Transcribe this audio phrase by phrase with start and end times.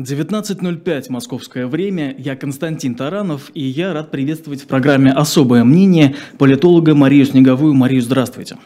[0.00, 2.14] 19.05 московское время.
[2.16, 7.74] Я Константин Таранов, и я рад приветствовать в программе «Особое мнение» политолога Марию Снеговую.
[7.74, 8.56] Марию, здравствуйте.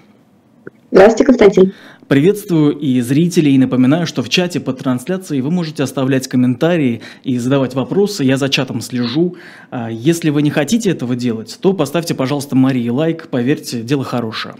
[0.92, 1.72] Здравствуйте, Константин.
[2.06, 7.36] Приветствую и зрителей, и напоминаю, что в чате под трансляцией вы можете оставлять комментарии и
[7.38, 9.34] задавать вопросы, я за чатом слежу.
[9.72, 14.54] А если вы не хотите этого делать, то поставьте, пожалуйста, Марии лайк, поверьте, дело хорошее.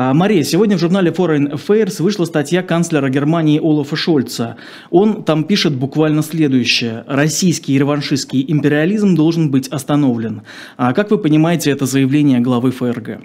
[0.00, 4.56] А, Мария, сегодня в журнале Foreign Affairs вышла статья канцлера Германии Олафа Шольца.
[4.92, 7.02] Он там пишет буквально следующее.
[7.08, 10.42] Российский реваншистский империализм должен быть остановлен.
[10.76, 13.22] А как вы понимаете это заявление главы ФРГ?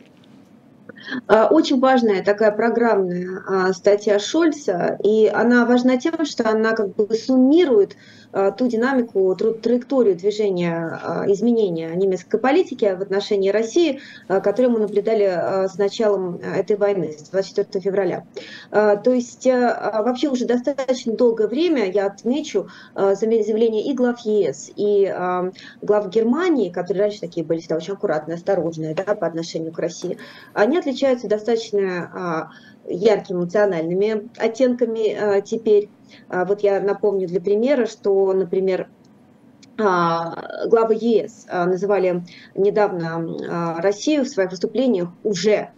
[1.27, 6.95] А, очень важная такая программная а, статья Шольца, и она важна тем, что она как
[6.95, 7.97] бы суммирует
[8.57, 15.77] ту динамику, ту траекторию движения изменения немецкой политики в отношении России, которую мы наблюдали с
[15.77, 18.25] началом этой войны, с 24 февраля.
[18.71, 25.13] То есть вообще уже достаточно долгое время, я отмечу, заявления и глав ЕС, и
[25.81, 30.17] глав Германии, которые раньше такие были всегда очень аккуратные, осторожные да, по отношению к России,
[30.53, 32.51] они отличаются достаточно
[32.87, 35.89] яркими эмоциональными оттенками а, теперь.
[36.29, 38.89] А, вот я напомню для примера, что, например,
[39.75, 42.23] главы ЕС называли
[42.53, 45.71] недавно Россию в своих выступлениях уже а,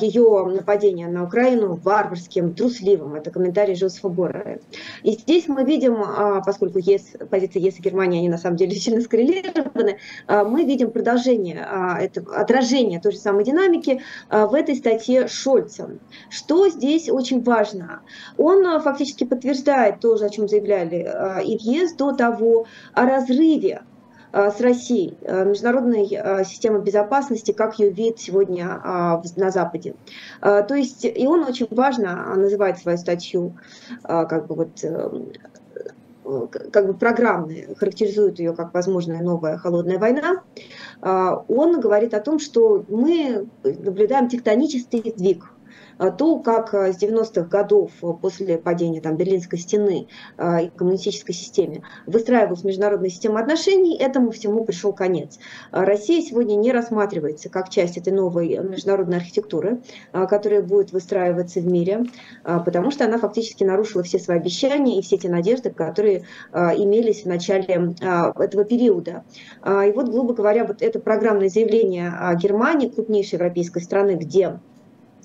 [0.00, 3.14] ее нападение на Украину варварским, трусливым.
[3.14, 4.58] Это комментарий Жозефа Борра.
[5.02, 8.74] И здесь мы видим, а, поскольку есть позиция ЕС и Германии, они на самом деле
[8.74, 11.66] сильно скоррелированы, а, мы видим продолжение,
[12.00, 15.90] это, отражение той же самой динамики в этой статье Шольца.
[16.28, 18.00] Что здесь очень важно?
[18.36, 21.10] Он фактически подтверждает то же, о чем заявляли
[21.44, 23.82] и в ЕС до того, о разрыве
[24.32, 28.80] с Россией, э, международной э, системы безопасности, как ее видит сегодня
[29.36, 29.94] на Западе.
[30.40, 33.56] То есть, и он очень важно называет свою статью
[34.02, 34.84] как бы вот
[36.70, 40.42] как бы программная, характеризует ее как возможная новая холодная война,
[41.02, 45.59] он говорит о том, что мы наблюдаем тектонический сдвиг а,
[46.08, 51.82] то, как а, с 90-х годов а, после падения там, Берлинской стены и коммунистической системе
[52.06, 55.38] выстраивалась международная система отношений, этому всему пришел конец.
[55.70, 62.04] Россия сегодня не рассматривается как часть этой новой международной архитектуры, которая будет выстраиваться в мире,
[62.44, 67.26] потому что она фактически нарушила все свои обещания и все те надежды, которые имелись в
[67.26, 69.24] начале этого периода.
[69.66, 74.60] И вот, грубо говоря, вот это программное заявление Германии, крупнейшей европейской страны, где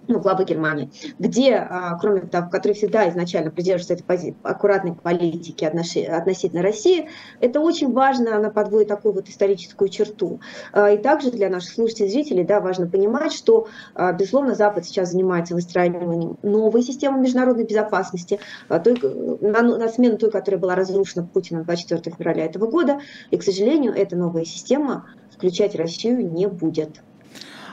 [0.08, 5.66] ну, главы Германии, где, а, кроме того, который всегда изначально придерживается этой пози- аккуратной политики
[5.66, 10.40] относительно России, это очень важно, она подводит такую вот историческую черту.
[10.72, 15.12] А, и также для наших слушателей, зрителей, да, важно понимать, что, а, безусловно, Запад сейчас
[15.12, 18.40] занимается выстраиванием новой системы международной безопасности,
[18.84, 19.00] той,
[19.42, 23.00] на, на смену той, которая была разрушена Путиным 24 февраля этого года,
[23.32, 25.06] и, к сожалению, эта новая система
[25.36, 27.02] включать Россию не будет.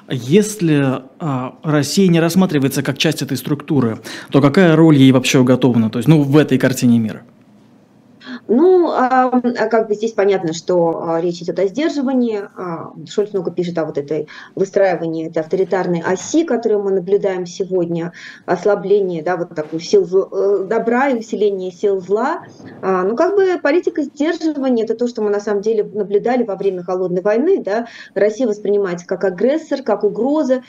[0.08, 5.90] Если а, Россия не рассматривается как часть этой структуры, то какая роль ей вообще уготована,
[5.90, 7.22] то есть, ну, в этой картине мира?
[8.54, 9.30] Ну, а,
[9.70, 12.42] как бы здесь понятно, что а, речь идет о сдерживании.
[12.54, 18.12] А, Шольц много пишет о вот этой выстраивании этой авторитарной оси, которую мы наблюдаем сегодня,
[18.44, 22.42] ослабление, да, вот такую сил э, добра и усиление сил зла.
[22.82, 26.82] Ну, как бы политика сдерживания– это то, что мы на самом деле наблюдали во время
[26.82, 27.86] холодной войны, да.
[28.14, 30.62] Россия воспринимается как агрессор, как угроза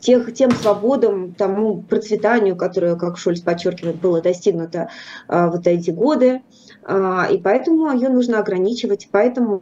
[0.00, 4.88] тех, тем свободам, тому процветанию, которое, как Шольц подчеркивает, было достигнуто
[5.26, 6.42] вот эти годы.
[6.90, 9.60] А, и поэтому ее нужно ограничивать, поэтому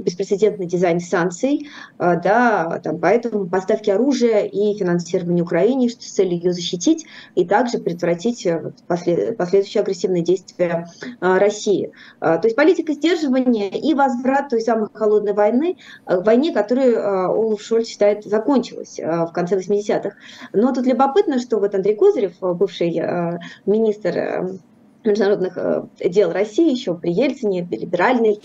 [0.00, 6.52] беспрецедентный дизайн санкций, а, да, там, поэтому поставки оружия и финансирование Украине с целью ее
[6.52, 10.88] защитить и также предотвратить э, последующие агрессивные действия
[11.20, 11.90] а, России.
[12.20, 17.88] То есть политика сдерживания и возврат той самой холодной войны, э, войне, которую Олаф Шольц
[17.88, 20.16] считает закончилась в конце 80-х.
[20.52, 24.60] Но тут любопытно, что вот Андрей Козырев, бывший э, министр
[25.04, 28.40] международных э, дел России еще при Ельцине, либеральный,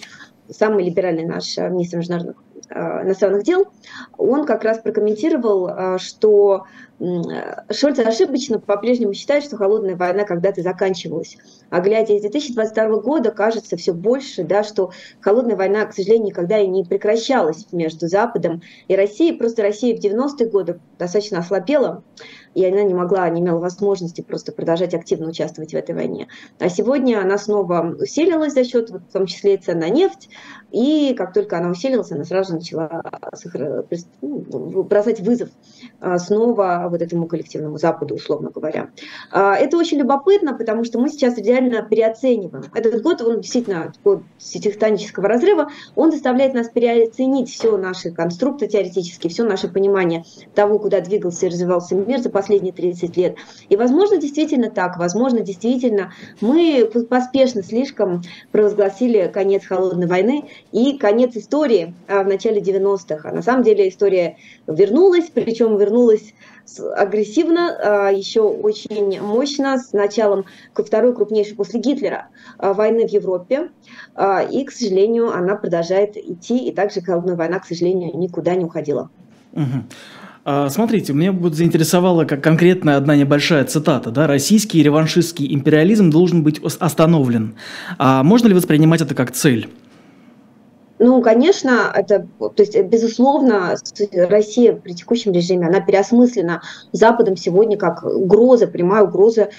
[0.50, 2.38] самый либеральный наш э, министр международных
[2.70, 3.66] э, иностранных дел,
[4.18, 6.66] он как раз прокомментировал, что
[7.00, 11.38] Шольц ошибочно по-прежнему считает, что холодная война когда-то заканчивалась.
[11.70, 14.92] А глядя из 2022 года, кажется все больше, да, что
[15.22, 19.38] холодная война, к сожалению, никогда и не прекращалась между Западом и Россией.
[19.38, 22.04] Просто Россия в 90-е годы достаточно ослабела,
[22.56, 26.28] и она не могла, не имела возможности просто продолжать активно участвовать в этой войне.
[26.58, 30.30] А сегодня она снова усилилась за счет, в том числе и цен на нефть,
[30.72, 33.04] и как только она усилилась, она сразу начала
[34.22, 35.50] ну, бросать вызов
[36.00, 38.90] а, снова вот этому коллективному Западу, условно говоря.
[39.32, 42.66] А, это очень любопытно, потому что мы сейчас реально переоцениваем.
[42.74, 49.32] Этот год, он действительно год тектонического разрыва, он заставляет нас переоценить все наши конструкты теоретические,
[49.32, 50.24] все наше понимание
[50.56, 53.36] того, куда двигался и развивался мир за последние 30 лет.
[53.70, 61.36] И, возможно, действительно так, возможно, действительно мы поспешно слишком провозгласили конец холодной войны, и конец
[61.36, 63.30] истории а, в начале 90-х.
[63.30, 64.38] А на самом деле история
[64.68, 66.34] вернулась, причем вернулась
[66.96, 72.28] агрессивно, а, еще очень мощно, с началом второй крупнейшей после Гитлера
[72.58, 73.70] а, войны в Европе.
[74.52, 79.10] И, к сожалению, она продолжает идти, и также холодная война, к сожалению, никуда не уходила.
[79.54, 80.70] Угу.
[80.70, 84.10] Смотрите, меня будет заинтересовала как конкретно одна небольшая цитата.
[84.10, 84.26] Да?
[84.26, 87.56] Российский реваншистский империализм должен быть остановлен.
[88.00, 89.70] А можно ли воспринимать это как цель?
[91.00, 93.76] Ну, конечно, это, то есть, безусловно,
[94.14, 96.62] Россия при текущем режиме, она переосмыслена
[96.92, 99.50] Западом сегодня как угроза, прямая угроза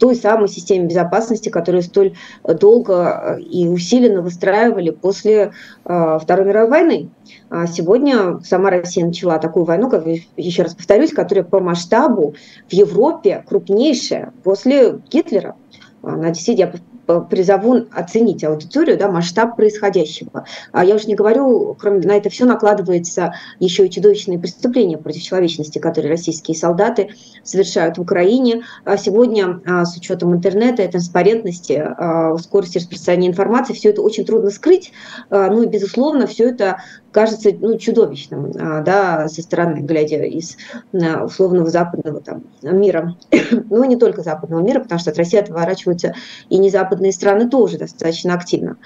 [0.00, 5.52] той самой системе безопасности, которую столь долго и усиленно выстраивали после
[5.84, 7.10] э, Второй мировой войны.
[7.50, 10.06] А сегодня сама Россия начала такую войну, как
[10.36, 12.34] еще раз повторюсь, которая по масштабу
[12.68, 15.54] в Европе крупнейшая после Гитлера.
[16.02, 16.72] Она действительно,
[17.18, 20.44] призову оценить аудиторию, да, масштаб происходящего.
[20.72, 25.22] А я уж не говорю, кроме на это все накладывается еще и чудовищные преступления против
[25.22, 27.10] человечности, которые российские солдаты
[27.42, 28.62] совершают в Украине.
[28.84, 34.50] А сегодня а, с учетом интернета, транспарентности, а, скорости распространения информации, все это очень трудно
[34.50, 34.92] скрыть.
[35.30, 36.78] Ну и, безусловно, все это
[37.12, 40.56] кажется ну, чудовищным да, со стороны, глядя из
[40.92, 43.16] условного западного там, мира.
[43.70, 46.14] ну, не только западного мира, потому что от России отворачиваются
[46.48, 48.76] и не западные страны тоже достаточно активно.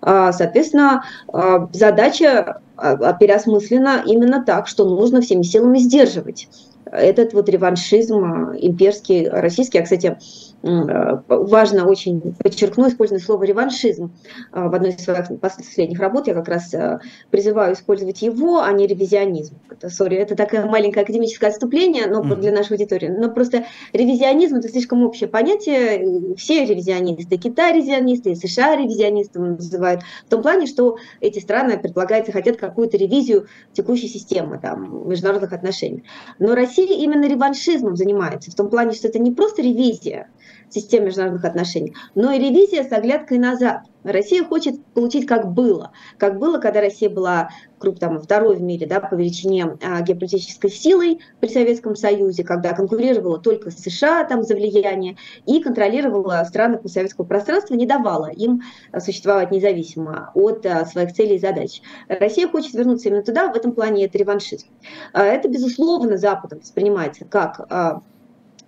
[0.00, 6.48] А, соответственно, а, задача а, переосмыслена именно так, что нужно всеми силами сдерживать
[6.92, 9.78] этот вот реваншизм имперский, российский.
[9.78, 10.16] А, кстати,
[10.62, 14.12] Э, важно очень подчеркну использование слова реваншизм.
[14.52, 17.00] Э, в одной из своих последних работ я как раз э,
[17.30, 19.56] призываю использовать его, а не ревизионизм.
[19.70, 22.36] Это, sorry, это такое маленькое академическое отступление но mm-hmm.
[22.36, 23.08] для нашей аудитории.
[23.08, 26.36] Но просто ревизионизм это слишком общее понятие.
[26.36, 30.02] Все ревизионисты, Китай ревизионисты, США ревизионисты называют.
[30.26, 36.04] В том плане, что эти страны, предполагается, хотят какую-то ревизию текущей системы там, международных отношений.
[36.38, 38.50] Но Россия именно реваншизмом занимается.
[38.50, 40.28] В том плане, что это не просто ревизия,
[40.72, 43.82] систем международных отношений, но и ревизия с оглядкой назад.
[44.04, 45.92] Россия хочет получить как было.
[46.18, 50.70] Как было, когда Россия была круг, там, второй в мире да, по величине а, геополитической
[50.70, 55.16] силой при Советском Союзе, когда конкурировала только с США там, за влияние
[55.46, 58.62] и контролировала страны постсоветского пространства, не давала им
[58.98, 61.80] существовать независимо от а, своих целей и задач.
[62.08, 64.66] Россия хочет вернуться именно туда, в этом плане это реваншизм.
[65.12, 68.02] А, это, безусловно, Западом воспринимается как а,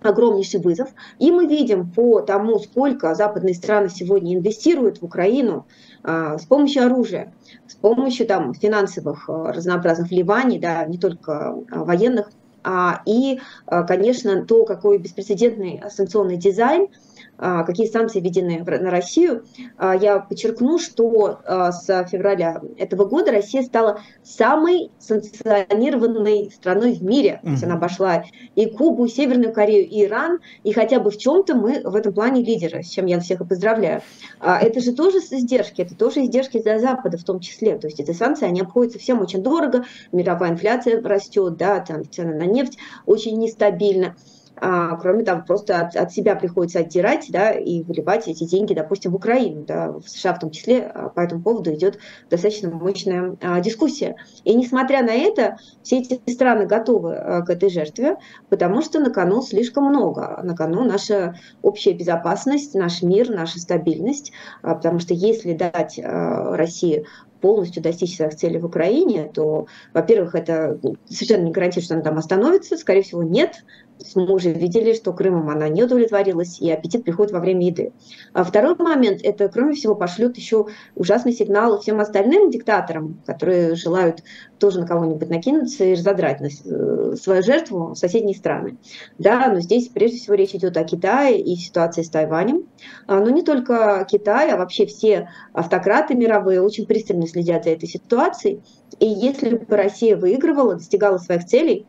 [0.04, 0.90] огромнейший вызов.
[1.18, 5.66] И мы видим по тому, сколько западные страны сегодня инвестируют в Украину
[6.02, 7.32] а, с помощью оружия,
[7.66, 12.30] с помощью там, финансовых а, разнообразных вливаний, да, не только а, военных,
[12.66, 13.40] а, и,
[13.86, 19.44] конечно, то, какой беспрецедентный санкционный дизайн– а, какие санкции введены на Россию.
[19.76, 27.02] А, я подчеркну, что а, с февраля этого года Россия стала самой санкционированной страной в
[27.02, 27.40] мире.
[27.42, 31.18] То есть она обошла и Кубу, и Северную Корею, и Иран, и хотя бы в
[31.18, 34.02] чем-то мы в этом плане лидеры, с чем я всех и поздравляю.
[34.40, 37.78] Это же тоже издержки, это тоже издержки для Запада в том числе.
[37.78, 42.34] То есть эти санкции, они обходятся всем очень дорого, мировая инфляция растет, да, там цены
[42.34, 44.16] на нефть очень нестабильно.
[44.56, 49.12] А, кроме того, просто от, от себя приходится отдирать да, и выливать эти деньги, допустим,
[49.12, 49.64] в Украину.
[49.64, 51.98] Да, в США в том числе а, по этому поводу идет
[52.30, 54.16] достаточно мощная а, дискуссия.
[54.44, 58.16] И несмотря на это, все эти страны готовы а, к этой жертве,
[58.48, 60.40] потому что на кону слишком много.
[60.42, 64.32] На кону наша общая безопасность, наш мир, наша стабильность.
[64.62, 67.04] А, потому что если дать а, России
[67.44, 70.80] полностью достичь своих целей в Украине, то, во-первых, это
[71.10, 73.66] совершенно не гарантирует, что она там остановится, скорее всего, нет,
[74.14, 77.92] мы уже видели, что Крымом она не удовлетворилась, и аппетит приходит во время еды.
[78.32, 84.22] А второй момент, это, кроме всего, пошлет еще ужасный сигнал всем остальным диктаторам, которые желают
[84.58, 88.78] тоже на кого-нибудь накинуться и разодрать э, свою жертву соседние страны.
[89.18, 92.66] Да, но здесь прежде всего речь идет о Китае и ситуации с Тайванем.
[93.06, 97.88] А, но не только Китай, а вообще все автократы мировые очень пристально следят за этой
[97.88, 98.60] ситуацией.
[99.00, 101.86] И если бы Россия выигрывала, достигала своих целей,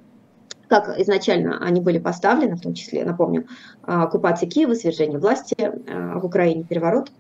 [0.68, 3.48] как изначально они были поставлены, в том числе, напомню,
[3.84, 7.12] оккупация Киева, свержение власти в Украине, переворот,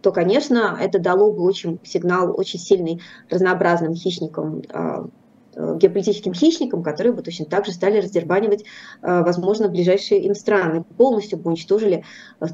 [0.00, 4.62] то, конечно, это дало бы очень сигнал очень сильный разнообразным хищникам
[5.54, 8.64] Э, геополитическим хищникам, которые бы точно так же стали раздербанивать,
[9.02, 12.04] возможно, ближайшие им страны, полностью бы уничтожили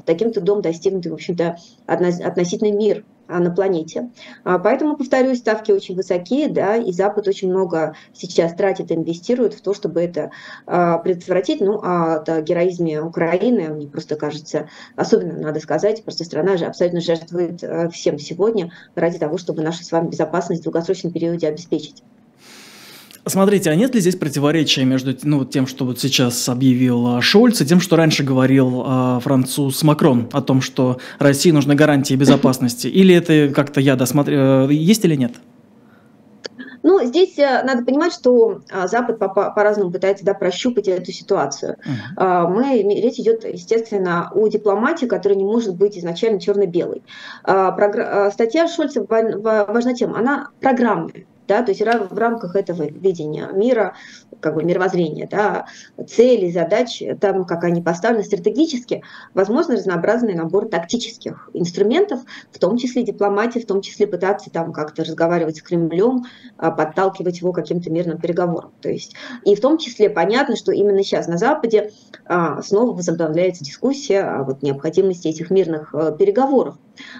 [0.05, 3.05] таким трудом достигнутый, в общем-то, относительный мир
[3.37, 4.09] на планете.
[4.43, 9.61] А, поэтому, повторюсь, ставки очень высокие, да, и Запад очень много сейчас тратит инвестирует в
[9.61, 10.31] то, чтобы это
[10.65, 11.61] предотвратить.
[11.61, 17.01] Ну, а о героизме Украины, мне просто кажется, особенно надо сказать, просто страна же абсолютно
[17.01, 22.03] жертвует всем сегодня ради того, чтобы нашу с вами безопасность в долгосрочном периоде обеспечить.
[23.29, 27.61] Смотрите, а нет ли здесь противоречия между ну, тем, что вот сейчас объявил а, Шольц,
[27.61, 32.87] и тем, что раньше говорил э, француз Макрон о том, что России нужны гарантии безопасности?
[32.87, 35.33] Или это как-то я досмотрел, э, есть или нет?
[36.81, 41.75] Ну, здесь э, надо понимать, что а, Запад по-разному пытается да, прощупать эту ситуацию.
[42.17, 42.47] Uh-huh.
[42.47, 47.03] Мы, речь идет, естественно, о дипломатии, которая не может быть изначально черно-белой.
[47.43, 53.95] Статья Шольца важна тем, она программная да, то есть в рамках этого видения мира,
[54.39, 55.65] как бы мировоззрения, да,
[56.07, 59.03] цели, задачи, там, как они поставлены стратегически,
[59.33, 65.03] возможно, разнообразный набор тактических инструментов, в том числе дипломатии, в том числе пытаться там как-то
[65.03, 66.25] разговаривать с Кремлем,
[66.57, 68.71] а, подталкивать его каким-то мирным переговорам.
[68.81, 71.91] То есть, и в том числе понятно, что именно сейчас на Западе
[72.25, 76.75] а, снова возобновляется дискуссия о вот необходимости этих мирных э, переговоров.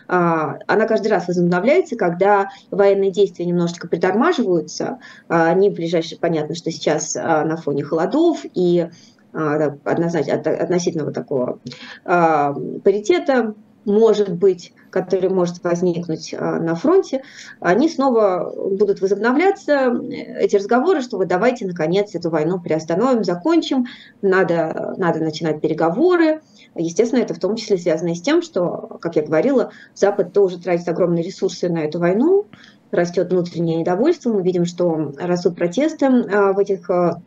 [0.08, 5.00] А, она каждый раз возобновляется, когда военные действия немножечко притормаживаются.
[5.28, 8.90] А, они ближайшие, понятно, что сейчас а, на фоне холодов и
[9.32, 11.60] однозначно относительного такого
[12.04, 13.54] паритета
[13.90, 17.24] может быть, который может возникнуть на фронте,
[17.60, 23.86] они снова будут возобновляться, эти разговоры, что вот давайте, наконец, эту войну приостановим, закончим,
[24.22, 26.42] надо, надо начинать переговоры,
[26.76, 30.60] Естественно, это в том числе связано и с тем, что, как я говорила, Запад тоже
[30.60, 32.46] тратит огромные ресурсы на эту войну,
[32.92, 37.22] растет внутреннее недовольство, мы видим, что растут протесты а, в этих а,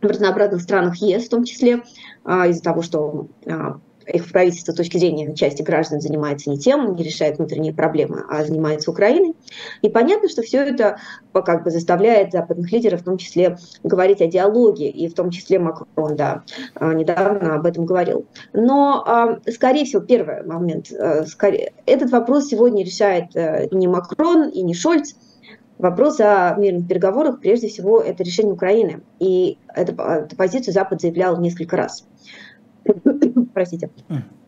[0.00, 1.82] в разнообразных странах ЕС в том числе,
[2.24, 3.28] а, из-за того, что
[4.06, 8.44] их правительство с точки зрения части граждан занимается не тем, не решает внутренние проблемы, а
[8.44, 9.34] занимается Украиной.
[9.82, 10.98] И понятно, что все это
[11.32, 15.58] как бы заставляет западных лидеров в том числе говорить о диалоге, и в том числе
[15.58, 16.44] Макрон, да,
[16.74, 18.26] а, недавно об этом говорил.
[18.54, 24.48] Но, а, скорее всего, первый момент, э, скорее, этот вопрос сегодня решает э, не Макрон
[24.48, 25.14] и не Шольц,
[25.78, 29.02] Вопрос о мирных переговорах, прежде всего, это решение Украины.
[29.18, 32.06] И эту, эту позицию Запад заявлял несколько раз.
[33.56, 33.88] Простите.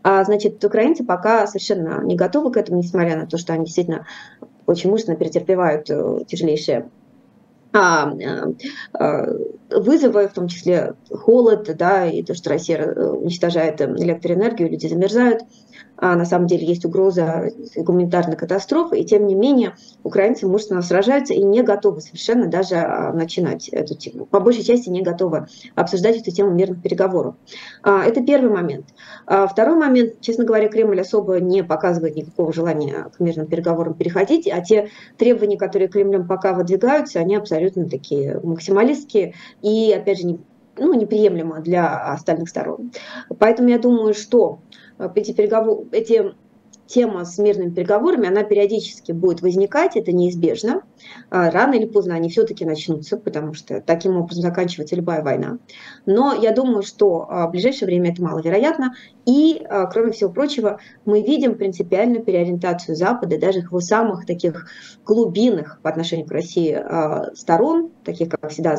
[0.02, 4.06] А, значит, украинцы пока совершенно не готовы к этому, несмотря на то, что они действительно
[4.66, 6.90] очень мужественно перетерпевают э, тяжелейшие
[7.72, 8.12] а,
[8.92, 9.26] а,
[9.70, 15.42] вызовы, в том числе холод, да, и то, что Россия э, уничтожает электроэнергию, люди замерзают
[16.00, 21.34] а на самом деле есть угроза гуманитарной катастрофы, и тем не менее украинцы мужественно сражаются
[21.34, 26.16] и не готовы совершенно даже а, начинать эту тему, по большей части не готовы обсуждать
[26.18, 27.34] эту тему мирных переговоров.
[27.82, 28.86] А, это первый момент.
[29.26, 34.48] А, второй момент, честно говоря, Кремль особо не показывает никакого желания к мирным переговорам переходить,
[34.48, 40.40] а те требования, которые Кремлем пока выдвигаются, они абсолютно такие максималистские и, опять же, не,
[40.76, 42.92] ну, неприемлемо для остальных сторон.
[43.38, 44.60] Поэтому я думаю, что
[44.98, 45.84] Э, эти, переговор...
[45.92, 46.34] эти
[46.88, 50.82] тема с мирными переговорами, она периодически будет возникать, это неизбежно.
[51.30, 55.58] А, рано или поздно они все-таки начнутся, потому что таким образом заканчивается любая война.
[56.06, 58.94] Но я думаю, что а, в ближайшее время это маловероятно.
[59.26, 64.66] И, а, кроме всего прочего, мы видим принципиальную переориентацию Запада, даже его самых таких
[65.04, 66.82] глубинных по отношению к России
[67.34, 68.76] сторон, таких как всегда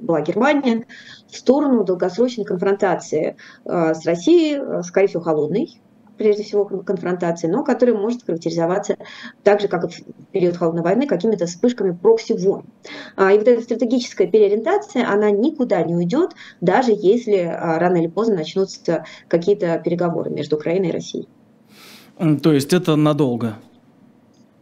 [0.00, 0.86] была Германия,
[1.28, 5.80] в сторону долгосрочной конфронтации с Россией, скорее всего, холодной,
[6.16, 8.96] прежде всего конфронтации, но который может характеризоваться
[9.42, 12.64] так же, как и в период холодной войны, какими-то вспышками прокси-войн.
[13.16, 18.08] А, и вот эта стратегическая переориентация, она никуда не уйдет, даже если а, рано или
[18.08, 21.28] поздно начнутся какие-то переговоры между Украиной и Россией.
[22.42, 23.56] То есть это надолго?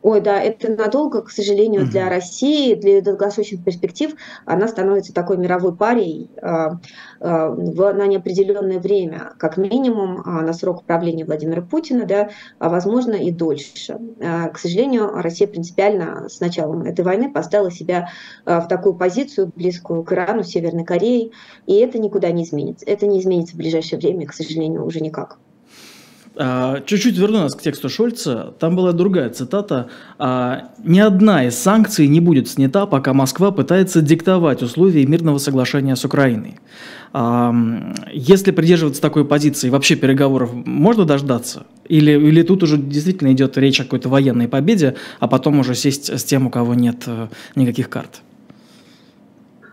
[0.02, 4.14] Ой, да, это надолго, к сожалению, для России, для долгосрочных перспектив,
[4.46, 10.54] она становится такой мировой парей э, э, в, на неопределенное время, как минимум э, на
[10.54, 13.98] срок правления Владимира Путина, да, а возможно и дольше.
[14.18, 18.08] К сожалению, Россия принципиально с началом этой войны поставила себя
[18.46, 21.30] в такую позицию, близкую к Ирану, Северной Корее,
[21.66, 22.86] и это никуда не изменится.
[22.86, 25.38] Это не изменится в ближайшее время, к сожалению, уже никак.
[26.36, 28.54] А, чуть-чуть верну нас к тексту Шольца.
[28.58, 29.88] Там была другая цитата.
[30.18, 35.96] А, «Ни одна из санкций не будет снята, пока Москва пытается диктовать условия мирного соглашения
[35.96, 36.58] с Украиной».
[37.12, 37.52] А,
[38.12, 41.66] если придерживаться такой позиции, вообще переговоров можно дождаться?
[41.88, 46.16] Или, или тут уже действительно идет речь о какой-то военной победе, а потом уже сесть
[46.16, 48.22] с тем, у кого нет э, никаких карт?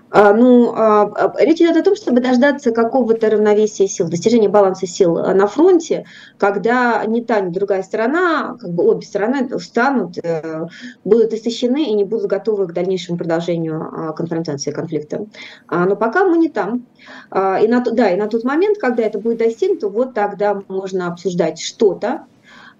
[0.10, 4.88] А, ну, а, а, речь идет о том, чтобы дождаться какого-то равновесия сил, достижения баланса
[4.88, 6.06] сил на фронте,
[6.38, 10.68] когда ни та, ни другая сторона, как бы обе стороны устанут, э,
[11.04, 15.26] будут истощены и не будут готовы к дальнейшему продолжению конфронтации, конфликта.
[15.70, 16.86] Но пока мы не там.
[17.34, 21.60] И на, да, и на тот момент, когда это будет достигнуто, вот тогда можно обсуждать
[21.60, 22.26] что-то,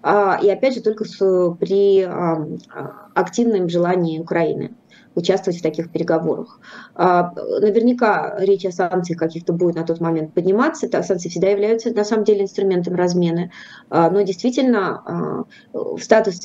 [0.04, 1.04] и опять же только
[1.58, 2.08] при
[3.14, 4.72] активном желании Украины
[5.18, 6.60] участвовать в таких переговорах.
[6.94, 10.88] А, наверняка речь о санкциях каких-то будет на тот момент подниматься.
[11.02, 13.50] Санкции всегда являются на самом деле инструментом размены.
[13.90, 15.44] А, но действительно
[15.74, 16.40] а, статус,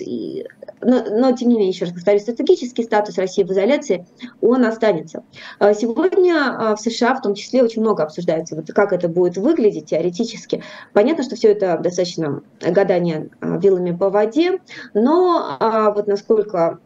[0.82, 4.08] но, но тем не менее, еще раз повторю, стратегический статус России в изоляции,
[4.42, 5.24] он останется.
[5.60, 10.64] Сегодня в США в том числе очень много обсуждается, вот как это будет выглядеть теоретически.
[10.94, 14.60] Понятно, что все это достаточно гадание вилами по воде,
[14.94, 15.58] но
[15.96, 16.80] вот насколько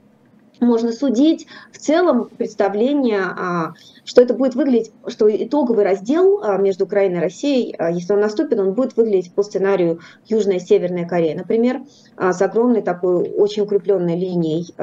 [0.60, 1.48] можно судить.
[1.72, 3.74] В целом представление, а,
[4.04, 8.22] что это будет выглядеть, что итоговый раздел а, между Украиной и Россией, а, если он
[8.22, 11.82] наступит, он будет выглядеть по сценарию Южная и Северная Корея, например,
[12.18, 14.74] с огромной такой очень укрепленной линией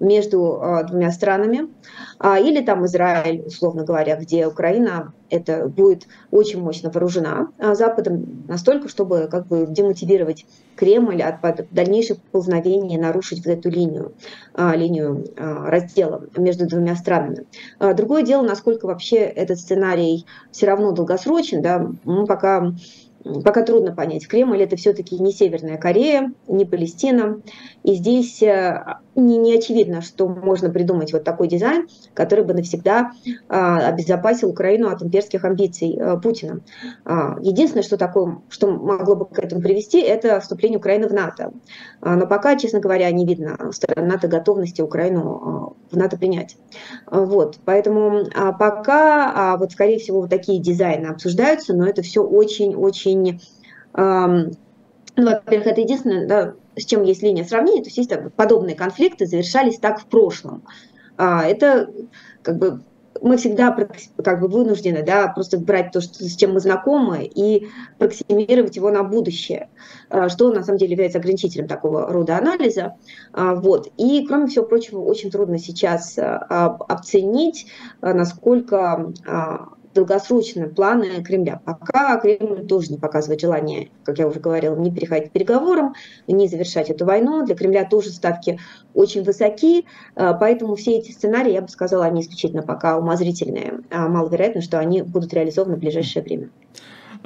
[0.00, 1.68] между двумя странами,
[2.22, 9.28] или там Израиль, условно говоря, где Украина это будет очень мощно вооружена Западом настолько, чтобы
[9.30, 11.40] как бы демотивировать Кремль от
[11.70, 14.12] дальнейших ползновений нарушить вот эту линию,
[14.56, 15.03] линию
[15.36, 17.46] раздела между двумя странами.
[17.78, 22.72] Другое дело, насколько вообще этот сценарий все равно долгосрочен, да, мы пока
[23.42, 27.40] пока трудно понять, Кремль это все-таки не Северная Корея, не Палестина.
[27.84, 28.82] И здесь э,
[29.14, 33.12] не, не очевидно, что можно придумать вот такой дизайн, который бы навсегда
[33.48, 36.60] а, обезопасил Украину от имперских амбиций а, Путина.
[37.04, 41.52] А, единственное, что такое, что могло бы к этому привести, это вступление Украины в НАТО.
[42.00, 46.56] А, но пока, честно говоря, не видно стороны НАТО готовности Украину а, в НАТО принять.
[47.10, 48.24] Вот, поэтому
[48.58, 53.40] пока, вот скорее всего, вот такие дизайны обсуждаются, но это все очень-очень
[55.16, 59.26] ну, во-первых, это единственное, да, с чем есть линия сравнения, то есть есть подобные конфликты
[59.26, 60.64] завершались так в прошлом.
[61.16, 61.90] А, это
[62.42, 62.82] как бы
[63.22, 63.70] мы всегда
[64.24, 68.90] как бы вынуждены да, просто брать то, что, с чем мы знакомы, и проксимировать его
[68.90, 69.68] на будущее,
[70.10, 72.96] а, что на самом деле является ограничителем такого рода анализа.
[73.32, 73.90] А, вот.
[73.96, 77.66] И, кроме всего прочего, очень трудно сейчас оценить,
[78.00, 79.12] насколько
[79.94, 81.60] долгосрочные планы Кремля.
[81.64, 85.94] Пока Кремль тоже не показывает желание, как я уже говорила, не переходить к переговорам,
[86.26, 87.44] не завершать эту войну.
[87.44, 88.58] Для Кремля тоже ставки
[88.92, 93.80] очень высоки, а, поэтому все эти сценарии, я бы сказала, они исключительно пока умозрительные.
[93.90, 96.50] А маловероятно, что они будут реализованы в ближайшее время.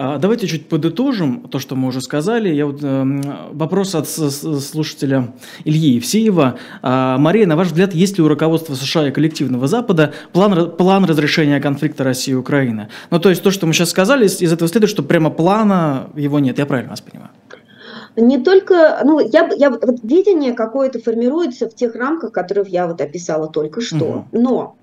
[0.00, 2.50] А, давайте чуть подытожим то, что мы уже сказали.
[2.50, 3.04] Я вот, э,
[3.50, 5.34] вопрос от слушателя
[5.64, 6.56] Ильи Евсеева.
[6.82, 11.04] А, Мария, на ваш взгляд, есть ли у руководства США и коллективного Запада план, план
[11.04, 12.90] разрешения конфликта России и Украины?
[13.10, 16.10] Ну, то есть то, что мы сейчас сказали, из, из этого следует, что прямо плана
[16.14, 16.58] его нет.
[16.58, 17.30] Я правильно вас понимаю?
[18.16, 23.00] не только, ну, я, я вот видение какое-то формируется в тех рамках, которых я вот
[23.00, 24.04] описала только что.
[24.04, 24.26] Угу.
[24.32, 24.76] Но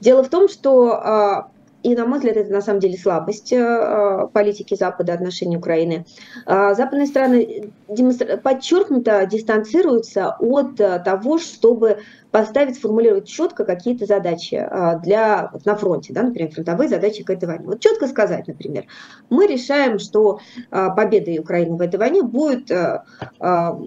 [0.00, 1.48] дело в том, что а,
[1.86, 6.04] и, на мой взгляд, это на самом деле слабость э, политики Запада отношении Украины.
[6.44, 8.40] А западные страны демонстр...
[8.40, 11.98] подчеркнуто дистанцируются от э, того, чтобы
[12.32, 17.44] поставить, сформулировать четко какие-то задачи э, для, на фронте, да, например, фронтовые задачи к этой
[17.44, 17.66] войне.
[17.66, 18.86] Вот четко сказать, например,
[19.30, 22.66] мы решаем, что победа Украины в этой войне будет
[23.38, 23.86] там,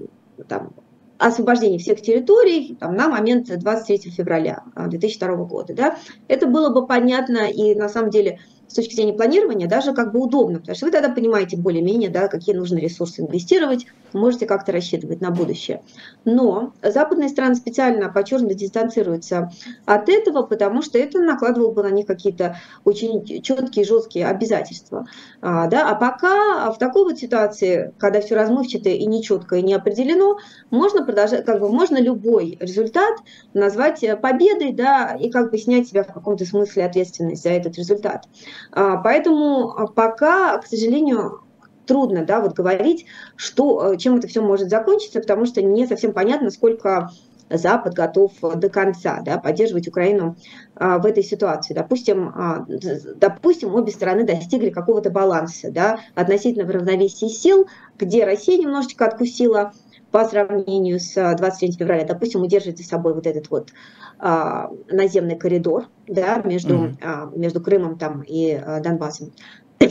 [1.19, 5.73] освобождения всех территорий там, на момент 23 февраля 2002 года.
[5.73, 5.97] Да?
[6.27, 10.19] Это было бы понятно и на самом деле с точки зрения планирования даже как бы
[10.19, 15.21] удобно, потому что вы тогда понимаете более-менее, да, какие нужно ресурсы инвестировать, можете как-то рассчитывать
[15.21, 15.81] на будущее.
[16.23, 19.51] Но западные страны специально подчеркнуто дистанцируются
[19.85, 25.07] от этого, потому что это накладывало бы на них какие-то очень четкие, жесткие обязательства.
[25.41, 25.89] А, да?
[25.89, 30.37] а пока в такой вот ситуации, когда все размывчато и нечетко и не определено,
[30.69, 33.17] можно продолжать, как бы можно любой результат
[33.53, 38.27] назвать победой, да, и как бы снять себя в каком-то смысле ответственность за этот результат.
[38.71, 41.41] А, поэтому а, пока, к сожалению,
[41.85, 46.13] трудно да, вот говорить, что, э, чем это все может закончиться, потому что не совсем
[46.13, 47.09] понятно, сколько
[47.49, 50.35] Запад готов до конца да, поддерживать Украину
[50.75, 51.73] в этой ситуации.
[51.73, 52.67] Допустим,
[53.15, 57.65] допустим, обе стороны достигли какого-то баланса да, относительно равновесия сил,
[57.97, 59.73] где Россия немножечко откусила
[60.11, 63.71] по сравнению с 23 февраля, допустим, удерживает за собой вот этот вот
[64.17, 66.97] а, наземный коридор да, между, mm-hmm.
[67.01, 69.31] а, между Крымом там, и а, Донбассом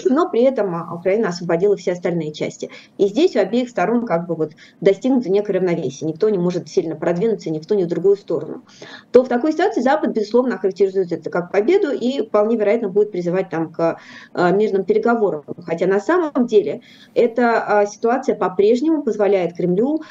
[0.05, 2.71] но при этом а, Украина освободила все остальные части.
[2.99, 6.09] И здесь у обеих сторон как бы вот достигнуто некое равновесие.
[6.09, 8.65] Никто не может сильно продвинуться ни в ту, ни в другую сторону.
[9.13, 13.49] То в такой ситуации Запад, безусловно, охарактеризует это как победу и вполне вероятно будет призывать
[13.51, 13.99] там к
[14.35, 15.45] а, мирным переговорам.
[15.65, 16.83] Хотя на самом деле
[17.15, 20.03] эта а, ситуация по-прежнему позволяет Кремлю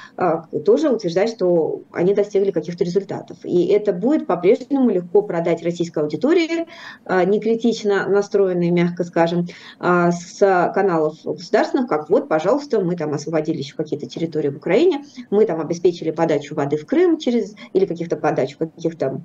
[0.65, 3.37] тоже утверждать, что они достигли каких-то результатов.
[3.43, 6.67] И это будет по-прежнему легко продать российской аудитории,
[7.25, 9.47] не критично настроенной, мягко скажем,
[9.79, 15.45] с каналов государственных, как вот, пожалуйста, мы там освободили еще какие-то территории в Украине, мы
[15.45, 19.21] там обеспечили подачу воды в Крым через, или каких-то подачу каких-то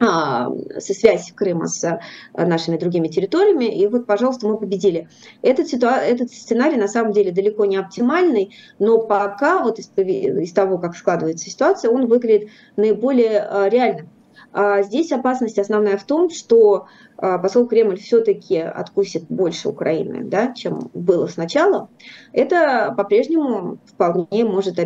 [0.00, 5.08] а, со связь Крыма с а, нашими другими территориями, и вот, пожалуйста, мы победили.
[5.42, 5.96] Этот, ситуа...
[5.96, 10.96] этот сценарий на самом деле далеко не оптимальный, но пока вот из, из того, как
[10.96, 14.08] складывается ситуация, он выглядит наиболее реальным.
[14.54, 16.86] Здесь опасность основная в том, что
[17.18, 21.90] а, поскольку Кремль все-таки откусит больше Украины, да, чем было сначала,
[22.32, 24.78] это по-прежнему вполне может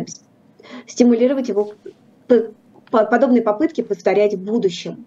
[0.87, 1.73] стимулировать его
[2.89, 5.05] подобные попытки повторять в будущем.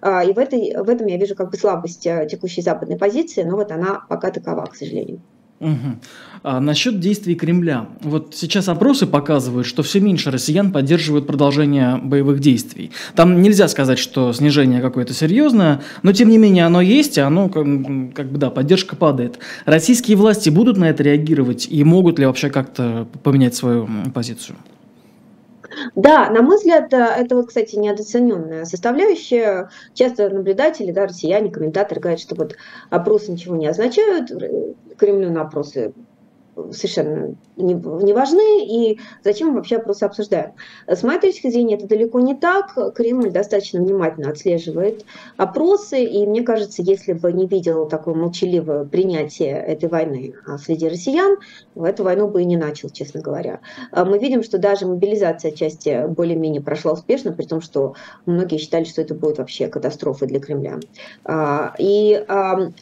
[0.00, 3.42] А, и в, этой, в этом я вижу как бы слабость а, текущей западной позиции,
[3.42, 5.20] но вот она пока такова, к сожалению.
[5.60, 5.98] Угу.
[6.44, 7.88] А насчет действий Кремля.
[8.00, 12.92] Вот сейчас опросы показывают, что все меньше россиян поддерживают продолжение боевых действий.
[13.16, 17.48] Там нельзя сказать, что снижение какое-то серьезное, но тем не менее оно есть, и оно
[17.48, 17.66] как,
[18.14, 19.38] как бы, да, поддержка падает.
[19.64, 24.56] Российские власти будут на это реагировать и могут ли вообще как-то поменять свою позицию?
[25.94, 29.70] Да, на мой взгляд, это вот, кстати, недооцененная составляющая.
[29.94, 32.56] Часто наблюдатели, да, россияне, комментаторы говорят, что вот
[32.90, 34.30] опросы ничего не означают,
[34.96, 35.92] Кремлю на опросы
[36.72, 40.52] совершенно не, не важны, и зачем мы вообще опросы обсуждаем.
[40.86, 42.76] С моей точки зрения, это далеко не так.
[42.94, 45.04] Кремль достаточно внимательно отслеживает
[45.36, 51.36] опросы, и мне кажется, если бы не видел такое молчаливое принятие этой войны среди россиян,
[51.76, 53.60] эту войну бы и не начал, честно говоря.
[53.92, 57.94] А мы видим, что даже мобилизация части более-менее прошла успешно, при том, что
[58.26, 60.78] многие считали, что это будет вообще катастрофой для Кремля.
[61.24, 62.24] А, и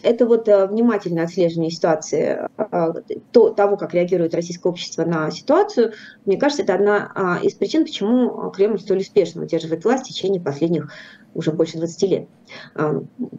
[0.02, 2.94] это вот э, внимательное отслеживание ситуации, а,
[3.32, 8.50] то, как реагирует российское общество на ситуацию, мне кажется, это одна а, из причин, почему
[8.50, 10.92] Кремль столь успешно удерживает власть в течение последних
[11.34, 12.28] уже больше 20 лет,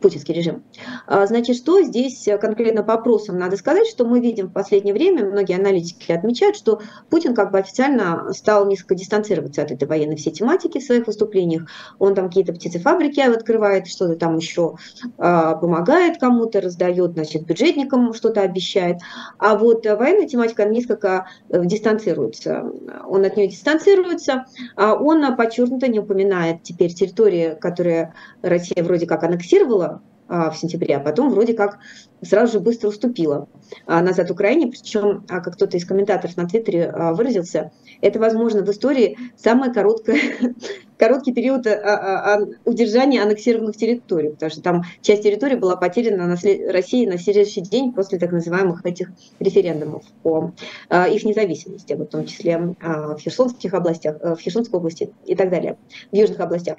[0.01, 0.63] путинский режим.
[1.05, 5.25] А, значит, что здесь конкретно по опросам надо сказать, что мы видим в последнее время,
[5.25, 10.31] многие аналитики отмечают, что Путин как бы официально стал несколько дистанцироваться от этой военной всей
[10.31, 11.67] тематики в своих выступлениях.
[11.99, 14.75] Он там какие-то птицефабрики открывает, что-то там еще
[15.17, 18.97] а, помогает кому-то, раздает, значит, бюджетникам что-то обещает.
[19.37, 22.71] А вот военная тематика несколько э, дистанцируется.
[23.07, 30.01] Он от нее дистанцируется, он подчеркнуто не упоминает теперь территории, которые Россия вроде как аннексировала
[30.29, 31.79] а, в сентябре, а потом вроде как
[32.21, 33.47] сразу же быстро уступила
[33.85, 34.67] а, назад Украине.
[34.67, 40.55] Причем, а, как кто-то из комментаторов на Твиттере выразился, это, возможно, в истории самый короткий,
[40.97, 41.65] короткий период
[42.65, 46.69] удержания аннексированных территорий, потому что там часть территории была потеряна на след...
[46.73, 50.51] России на следующий день после так называемых этих референдумов по
[50.91, 55.77] их независимости, в том числе в Херсонских областях, в Херсонской области и так далее,
[56.11, 56.77] в южных областях.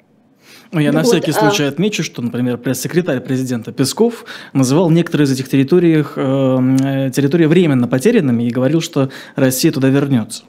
[0.71, 1.33] Ну, я ну, на вот, всякий а...
[1.33, 7.45] случай отмечу, что, например, пресс-секретарь президента Песков называл некоторые из этих территорий, э, э, территории
[7.45, 10.43] временно потерянными и говорил, что Россия туда вернется.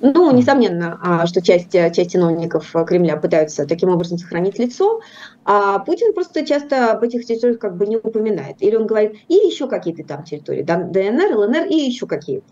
[0.00, 5.00] Ну, несомненно, а, что часть, часть чиновников Кремля пытаются таким образом сохранить лицо,
[5.48, 8.56] а Путин просто часто об этих территориях как бы не упоминает.
[8.58, 12.46] Или он говорит, и еще какие-то там территории, ДНР, ЛНР и еще какие-то.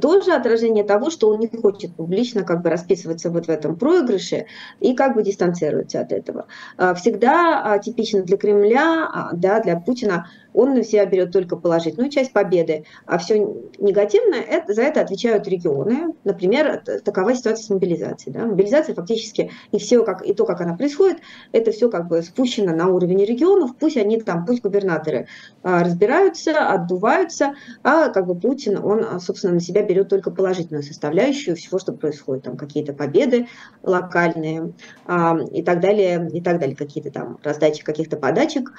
[0.00, 4.46] Тоже отражение того, что он не хочет публично как бы расписываться вот в этом проигрыше
[4.78, 6.46] и как бы дистанцируется от этого.
[6.76, 12.10] А, всегда а, типично для Кремля, да, для Путина он на себя берет только положительную
[12.10, 13.38] часть победы, а все
[13.78, 16.14] негативное, это, за это отвечают регионы.
[16.24, 18.34] Например, такова ситуация с мобилизацией.
[18.34, 18.46] Да?
[18.46, 21.18] Мобилизация фактически и все, как, и то, как она происходит,
[21.52, 25.26] это все как бы спущено на уровень регионов, пусть они там, пусть губернаторы
[25.62, 30.82] а, разбираются, отдуваются, а как бы Путин, он, а, собственно, на себя берет только положительную
[30.82, 33.48] составляющую всего, что происходит, там какие-то победы
[33.82, 34.72] локальные
[35.06, 38.72] а, и так далее, и так далее, какие-то там раздачи каких-то подачек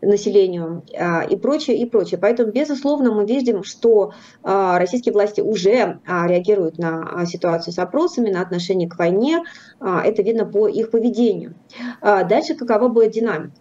[0.00, 0.82] населению
[1.30, 2.18] и прочее, и прочее.
[2.20, 8.88] Поэтому, безусловно, мы видим, что российские власти уже реагируют на ситуацию с опросами, на отношение
[8.88, 9.42] к войне,
[9.80, 11.54] это видно по их поведению.
[12.02, 13.52] Дальше какова будет динамика?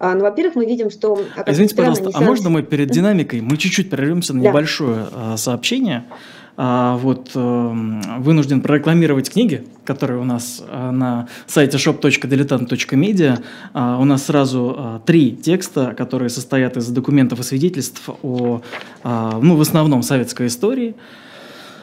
[0.00, 1.20] А, ну, во-первых, мы видим, что...
[1.46, 4.48] Извините, пожалуйста, а можно мы перед динамикой, мы чуть-чуть прервемся на да.
[4.48, 6.06] небольшое а, сообщение.
[6.56, 7.72] А, вот э,
[8.18, 13.42] вынужден прорекламировать книги, которые у нас а, на сайте shop.diletant.media.
[13.74, 18.62] А, у нас сразу а, три текста, которые состоят из документов и свидетельств о,
[19.02, 20.94] а, ну, в основном, советской истории.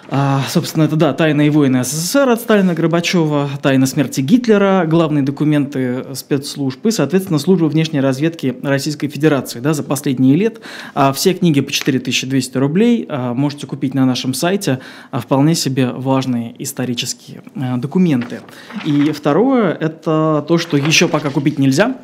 [0.10, 6.06] А, собственно, это, да, «Тайные войны СССР» от Сталина Горбачева, «Тайна смерти Гитлера», главные документы
[6.14, 10.62] спецслужб и, соответственно, служба внешней разведки Российской Федерации да, за последние лет.
[10.94, 14.80] А все книги по 4200 рублей а, можете купить на нашем сайте.
[15.12, 18.40] А, вполне себе важные исторические а, документы.
[18.86, 21.98] И второе– это то, что еще пока купить нельзя,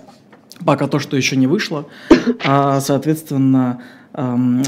[0.65, 1.87] пока то, что еще не вышло.
[2.43, 3.81] А, соответственно,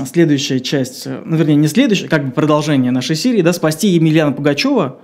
[0.05, 4.99] следующая часть, ну, вернее, не следующая, как бы продолжение нашей серии, да, «Спасти Емельяна Пугачева»,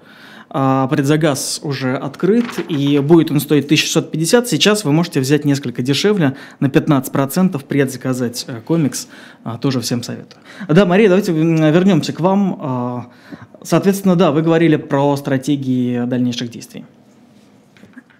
[0.54, 4.50] а, предзагаз уже открыт, и будет он стоить 1650.
[4.50, 9.08] Сейчас вы можете взять несколько дешевле, на 15% предзаказать э, комикс.
[9.46, 10.42] А, тоже всем советую.
[10.68, 12.60] Да, Мария, давайте вернемся к вам.
[12.60, 13.06] А,
[13.64, 16.84] соответственно, да, вы говорили про стратегии дальнейших действий.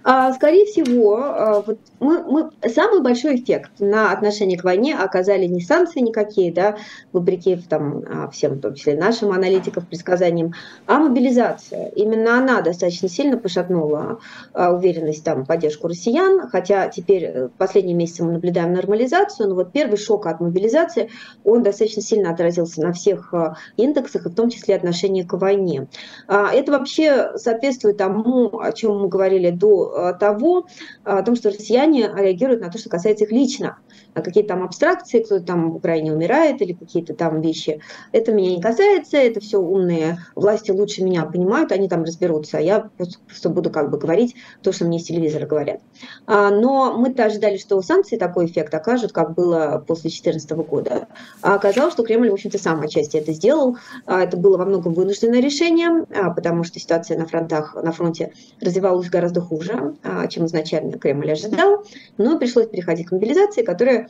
[0.04, 5.46] А, скорее всего, а, вот мы, мы, самый большой эффект на отношение к войне оказали
[5.46, 6.78] не санкции никакие, да,
[7.14, 10.54] вопреки там, а, всем, в том числе нашим аналитикам, предсказаниям,
[10.88, 11.90] а мобилизация.
[11.90, 14.20] Именно она достаточно сильно пошатнула
[14.54, 19.98] уверенность, там, поддержку россиян, хотя теперь э, последние месяцы мы наблюдаем нормализацию, но вот первый
[19.98, 21.10] шок от мобилизации,
[21.44, 23.34] он достаточно сильно отразился на всех
[23.78, 25.88] индексах, и в том числе отношение к войне.
[26.28, 30.68] Это вообще соответствует тому, о чем мы говорили до того,
[31.06, 33.78] э, о том, что россияне реагируют на то, что касается их лично,
[34.14, 37.80] какие-то там абстракции, кто-то там в Украине умирает или какие-то там вещи.
[38.12, 42.62] Это меня не касается, это все умные власти лучше меня понимают, они там разберутся, а
[42.62, 45.82] я просто буду как бы говорить то, что мне с телевизора говорят.
[46.28, 51.08] А, но мы-то ожидали, что санкции такой эффект окажут, как было после 2014 года.
[51.42, 53.78] А оказалось, что Кремль, в общем-то, сам отчасти это сделал.
[54.06, 59.10] А, это было во многом вынужденное решение, потому что ситуация на фронтах, на фронте развивалась
[59.10, 59.96] гораздо хуже.
[60.04, 61.86] А, чем изначально Кремль ожидал,
[62.18, 64.01] но пришлось переходить к мобилизации, которая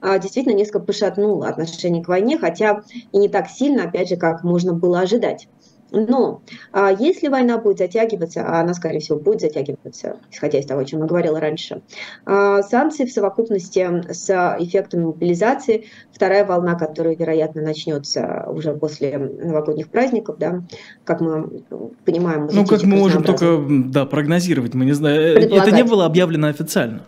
[0.00, 2.82] а, действительно несколько пошатнула отношение к войне, хотя
[3.12, 5.48] и не так сильно, опять же, как можно было ожидать.
[5.92, 10.80] Но а если война будет затягиваться, а она, скорее всего, будет затягиваться, исходя из того,
[10.80, 11.82] о чем я говорила раньше,
[12.26, 19.88] а санкции в совокупности с эффектом мобилизации, вторая волна, которая, вероятно, начнется уже после новогодних
[19.88, 20.62] праздников, да,
[21.04, 21.62] как мы
[22.04, 22.48] понимаем.
[22.52, 27.02] Ну, как мы можем только да, прогнозировать, мы не знаем, это не было объявлено официально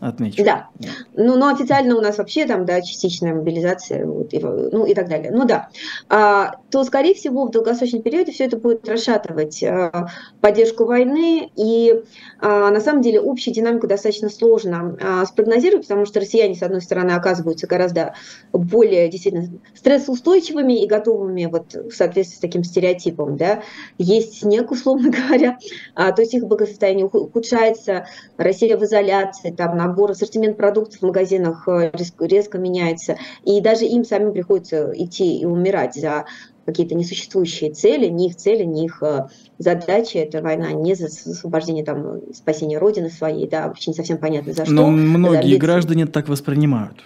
[0.00, 0.42] отмечу.
[0.44, 0.68] Да.
[1.14, 5.08] Ну, но официально у нас вообще там, да, частичная мобилизация, вот, и, ну и так
[5.08, 5.30] далее.
[5.30, 5.68] Ну да.
[6.08, 10.08] А, то, скорее всего, в долгосрочном периоде все это будет расшатывать а,
[10.40, 12.02] поддержку войны, и
[12.40, 16.80] а, на самом деле общую динамику достаточно сложно а, спрогнозировать, потому что россияне, с одной
[16.80, 18.14] стороны, оказываются гораздо
[18.52, 23.62] более действительно стрессоустойчивыми и готовыми вот в соответствии с таким стереотипом, да,
[23.98, 25.58] есть снег, условно говоря,
[25.94, 28.06] а, то есть их благосостояние ухудшается,
[28.38, 33.60] Россия в изоляции, там, на набор, ассортимент продуктов в магазинах э, резко, резко меняется, и
[33.60, 36.26] даже им самим приходится идти и умирать за
[36.64, 39.26] какие-то несуществующие цели, не их цели, не их э,
[39.58, 40.18] задачи.
[40.18, 44.64] Это война не за освобождение, там, спасение Родины своей, да, вообще не совсем понятно за
[44.64, 44.72] что.
[44.72, 47.02] Но многие граждане так воспринимают.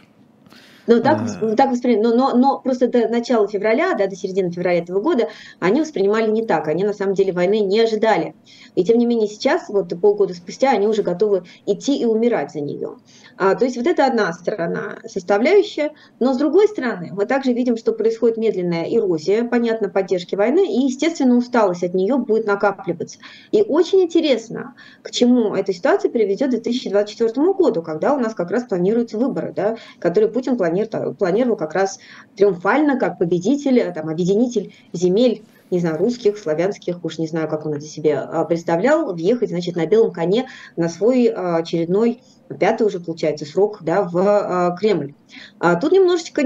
[0.86, 1.56] Ну, так, а...
[1.56, 2.02] так воспринимали.
[2.04, 5.28] Но, но, но просто до начала февраля, да, до середины февраля этого года,
[5.60, 6.68] они воспринимали не так.
[6.68, 8.34] Они на самом деле войны не ожидали.
[8.74, 12.60] И тем не менее сейчас, вот полгода спустя, они уже готовы идти и умирать за
[12.60, 12.96] нее.
[13.36, 15.92] А, то есть вот это одна сторона составляющая.
[16.20, 20.86] Но с другой стороны, мы также видим, что происходит медленная эрозия, понятно, поддержки войны, и,
[20.86, 23.18] естественно, усталость от нее будет накапливаться.
[23.52, 28.50] И очень интересно, к чему эта ситуация приведет к 2024 году, когда у нас как
[28.50, 31.98] раз планируются выборы, да, которые Путин планирует планировал, планировал как раз
[32.36, 37.66] триумфально, как победитель, э, там, объединитель земель не знаю, русских, славянских, уж не знаю, как
[37.66, 42.20] он это себе а, представлял, въехать, значит, на белом коне на свой а, очередной
[42.58, 45.14] пятый уже, получается, срок да, в э, Кремль.
[45.58, 46.42] А тут немножечко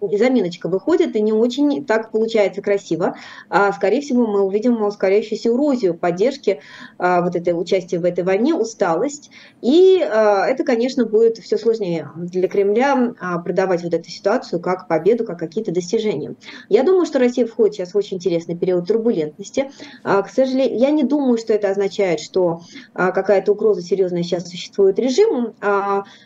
[0.00, 3.16] заминочка выходит, и не очень так получается красиво.
[3.48, 6.60] А, скорее всего, мы увидим ускоряющуюся эрозию поддержки
[6.98, 9.30] а, вот этой участия в этой войне, усталость.
[9.62, 14.88] И а, это, конечно, будет все сложнее для Кремля а, продавать вот эту ситуацию как
[14.88, 16.34] победу, как какие-то достижения.
[16.68, 19.70] Я думаю, что Россия входит сейчас в очень интересный период турбулентности.
[20.04, 22.60] А, к сожалению, я не думаю, что это означает, что
[22.94, 25.39] а, какая-то угроза серьезная сейчас существует режиму, а,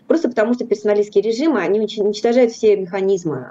[0.06, 3.50] просто потому что персоналистские режимы, они уничтожают все механизмы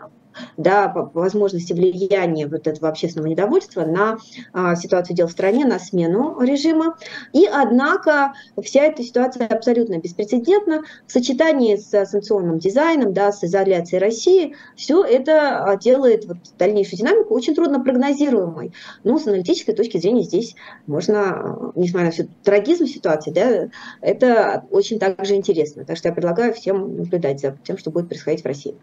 [0.58, 4.18] да, возможности влияния вот этого общественного недовольства на
[4.54, 6.98] а, ситуацию дел в стране, на смену режима.
[7.34, 10.84] И, однако, вся эта ситуация абсолютно беспрецедентна.
[11.08, 17.00] В сочетании с санкционным дизайном, да, с изоляцией России, все это а, делает вот дальнейшую
[17.00, 18.74] динамику очень трудно прогнозируемой.
[19.04, 20.56] Но с аналитической точки зрения здесь
[20.88, 23.70] можно, а, несмотря на всю трагизм ситуации, да,
[24.02, 25.86] это очень также интересно.
[25.86, 28.76] Так что я предлагаю всем наблюдать за тем, что будет происходить в России.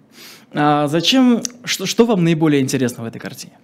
[0.53, 3.59] А зачем что, что вам наиболее интересно в этой картине?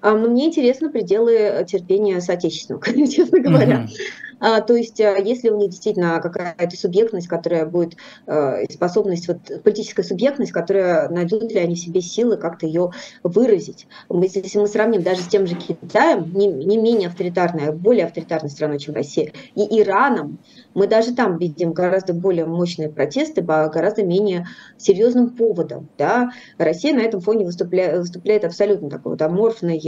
[0.00, 3.86] А, мне интересны пределы терпения соотечественников, честно говоря.
[3.86, 4.31] Uh-huh.
[4.42, 9.38] А, то есть, а, если у них действительно какая-то субъектность, которая будет, а, способность, вот,
[9.62, 12.90] политическая субъектность, которая найдут ли они себе силы как-то ее
[13.22, 13.86] выразить.
[14.10, 18.50] Если мы сравним даже с тем же Китаем, не, не менее авторитарной, а более авторитарной
[18.50, 20.38] страной, чем Россия, и Ираном,
[20.74, 25.88] мы даже там видим гораздо более мощные протесты по гораздо менее серьезным поводам.
[25.98, 26.32] Да?
[26.58, 29.80] Россия на этом фоне выступляет, выступляет абсолютно такой вот аморфной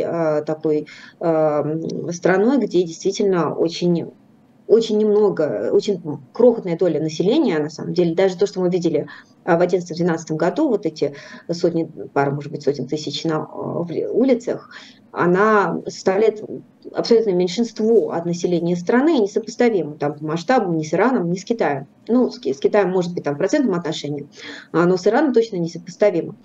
[0.46, 0.86] такой
[1.18, 4.12] страной, где действительно очень
[4.66, 6.00] очень немного, очень
[6.32, 9.06] крохотная доля населения, на самом деле, даже то, что мы видели
[9.44, 11.14] а, в 2011-2012 году, вот эти
[11.50, 14.70] сотни, пара, может быть, сотен тысяч на улицах,
[15.12, 16.42] она составляет
[16.92, 21.86] абсолютное меньшинство от населения страны, несопоставимо там, по масштабам ни с Ираном, ни с Китаем.
[22.08, 24.28] Ну, с, Китаем может быть там процентном отношении,
[24.72, 26.36] а, но с Ираном точно несопоставимо.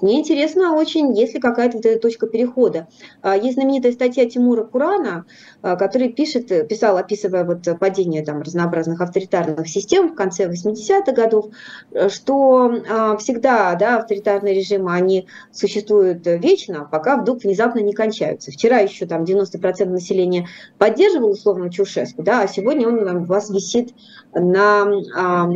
[0.00, 2.88] Мне интересно очень, есть ли какая-то вот эта точка перехода.
[3.22, 5.24] А, есть знаменитая статья Тимура Курана,
[5.62, 11.46] а, который пишет, писал, описывая вот падение там разнообразных авторитарных систем в конце 80-х годов,
[12.08, 18.50] что всегда да, авторитарные режимы, они существуют вечно, пока вдруг внезапно не кончаются.
[18.50, 20.48] Вчера еще там 90% населения
[20.78, 23.94] поддерживал условно Чушеску, да, а сегодня он у вас висит
[24.34, 25.50] на а,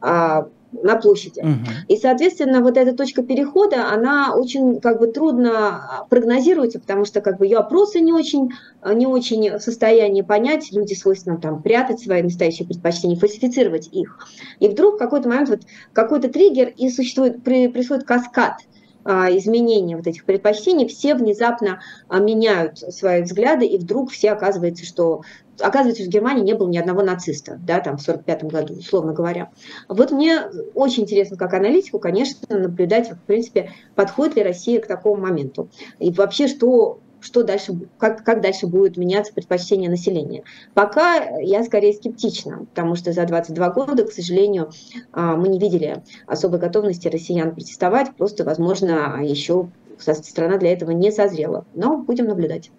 [0.00, 1.40] а, на площади.
[1.40, 1.70] Угу.
[1.88, 7.38] И, соответственно, вот эта точка перехода, она очень как бы трудно прогнозируется, потому что как
[7.38, 8.50] бы ее опросы не очень,
[8.94, 14.18] не очень в состоянии понять, люди свойственно там прятать свои настоящие предпочтения, фальсифицировать их.
[14.60, 15.60] И вдруг в какой-то момент вот
[15.92, 18.62] какой-то триггер и существует, происходит каскад а,
[19.04, 25.22] изменения вот этих предпочтений, все внезапно а, меняют свои взгляды, и вдруг все оказывается, что
[25.60, 29.50] оказывается, в Германии не было ни одного нациста, да, там в 45 году, условно говоря.
[29.88, 30.40] Вот мне
[30.74, 35.68] очень интересно, как аналитику, конечно, наблюдать, в принципе, подходит ли Россия к такому моменту.
[35.98, 40.42] И вообще, что что дальше, как, как дальше будет меняться предпочтение населения.
[40.74, 44.70] Пока я скорее скептична, потому что за 22 года, к сожалению,
[45.12, 51.10] а, мы не видели особой готовности россиян протестовать, просто, возможно, еще страна для этого не
[51.12, 51.64] созрела.
[51.74, 52.70] Но будем наблюдать.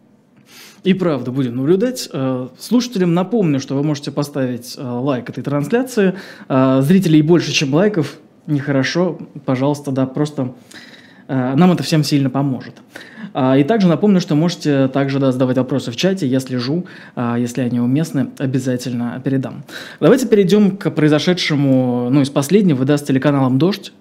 [0.84, 2.10] И правда, будем наблюдать.
[2.12, 6.16] Э, слушателям напомню, что вы можете поставить э, лайк этой трансляции.
[6.50, 8.18] Э, зрителей больше, чем лайков.
[8.46, 9.18] Нехорошо.
[9.46, 10.54] Пожалуйста, да, просто
[11.30, 12.82] нам это всем сильно поможет.
[13.34, 17.38] А, и также напомню, что можете также да, задавать вопросы в чате, я слежу, а,
[17.38, 19.64] если они уместны, обязательно передам.
[20.00, 23.92] Давайте перейдем к произошедшему, ну, из последнего, да, с телеканалом «Дождь».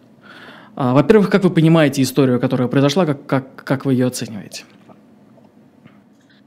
[0.75, 4.65] А, во-первых, как вы понимаете историю, которая произошла, как, как, как вы ее оцениваете?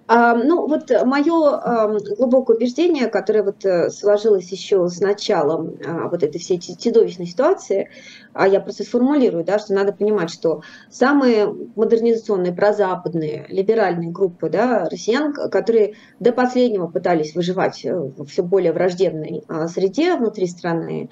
[0.07, 6.39] Ну, вот мое глубокое убеждение, которое вот э, сложилось еще с началом а, вот этой
[6.39, 7.89] всей чудовищной ситуации,
[8.31, 14.87] а я просто сформулирую, да, что надо понимать, что самые модернизационные, прозападные, либеральные группы да,
[14.91, 21.09] россиян, которые до последнего пытались выживать в все более враждебной а, среде внутри страны,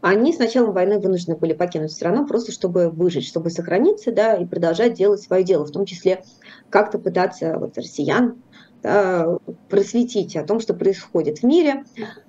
[0.00, 4.46] они с началом войны вынуждены были покинуть страну просто чтобы выжить, чтобы сохраниться, да, и
[4.46, 6.24] продолжать делать свое дело, в том числе
[6.70, 8.36] как-то пытаться вот, россиян
[8.82, 11.84] да, просветить о том, что происходит в мире.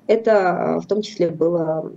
[0.08, 1.94] Это в том числе было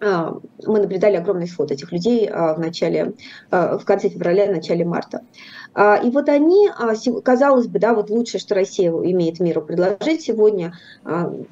[0.00, 3.14] а, мы наблюдали огромный исход этих людей а, в начале,
[3.50, 5.22] а, в конце февраля, начале марта.
[5.76, 6.68] И вот они,
[7.22, 10.74] казалось бы, да, вот лучшее, что Россия имеет миру предложить сегодня,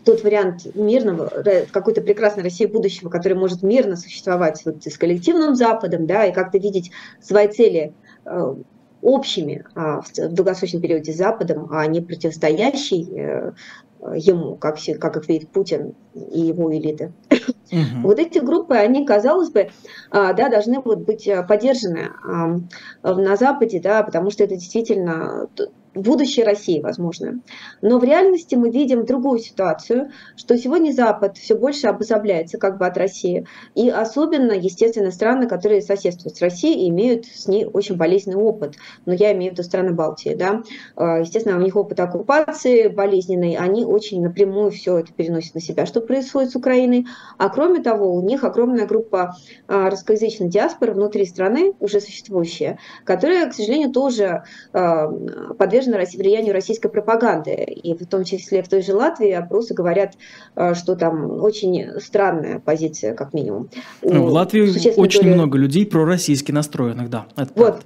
[0.05, 1.31] тот вариант мирного,
[1.71, 6.59] какой-то прекрасной России будущего, который может мирно существовать вот с коллективным Западом, да, и как-то
[6.59, 7.93] видеть свои цели
[9.01, 13.53] общими в долгосрочном периоде с Западом, а не противостоящий э,
[14.15, 17.13] ему, как, как их видит Путин и его элиты.
[17.71, 18.03] Угу.
[18.03, 19.71] Вот эти группы, они, казалось бы,
[20.11, 22.11] да, должны вот быть поддержаны
[23.03, 25.49] на Западе, да, потому что это действительно
[26.03, 27.41] будущее России, возможно.
[27.83, 32.87] Но в реальности мы видим другую ситуацию, что сегодня Запад все больше обособляется как бы
[32.87, 33.47] от России.
[33.75, 38.75] И особенно, естественно, страны, которые соседствуют с Россией и имеют с ней очень болезненный опыт.
[39.07, 40.35] Но я имею в виду страны Балтии.
[40.35, 40.63] Да?
[40.97, 45.87] А, естественно, у них опыт оккупации болезненный, они очень напрямую все это переносят на себя,
[45.87, 47.07] что происходит с Украиной.
[47.39, 53.49] А кроме того, у них огромная группа а, русскоязычной диаспоры внутри страны, уже существующая, которая,
[53.49, 54.43] к сожалению, тоже
[54.73, 55.09] а,
[55.59, 57.53] подвержена подвержена влиянию российской пропаганды.
[57.53, 60.15] И в том числе в той же Латвии опросы говорят,
[60.57, 63.69] э, что там очень странная позиция, как минимум.
[64.03, 65.35] Ну, в Латвии очень доли...
[65.35, 67.27] много людей пророссийски настроенных, да.
[67.37, 67.67] Это вот.
[67.67, 67.83] Правда.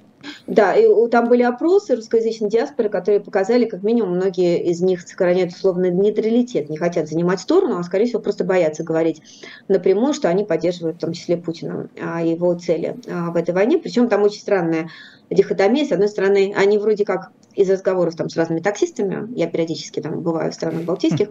[0.47, 5.51] Да, и там были опросы русскоязычной диаспоры, которые показали, как минимум, многие из них сохраняют
[5.51, 9.21] условно нейтралитет, не хотят занимать сторону, а, скорее всего, просто боятся говорить
[9.67, 13.77] напрямую, что они поддерживают в том числе Путина, а, его цели а, в этой войне.
[13.77, 14.89] Причем там очень странная
[15.29, 15.85] дихотомия.
[15.85, 20.21] С одной стороны, они вроде как из разговоров там с разными таксистами, я периодически там
[20.21, 21.29] бываю в странах балтийских,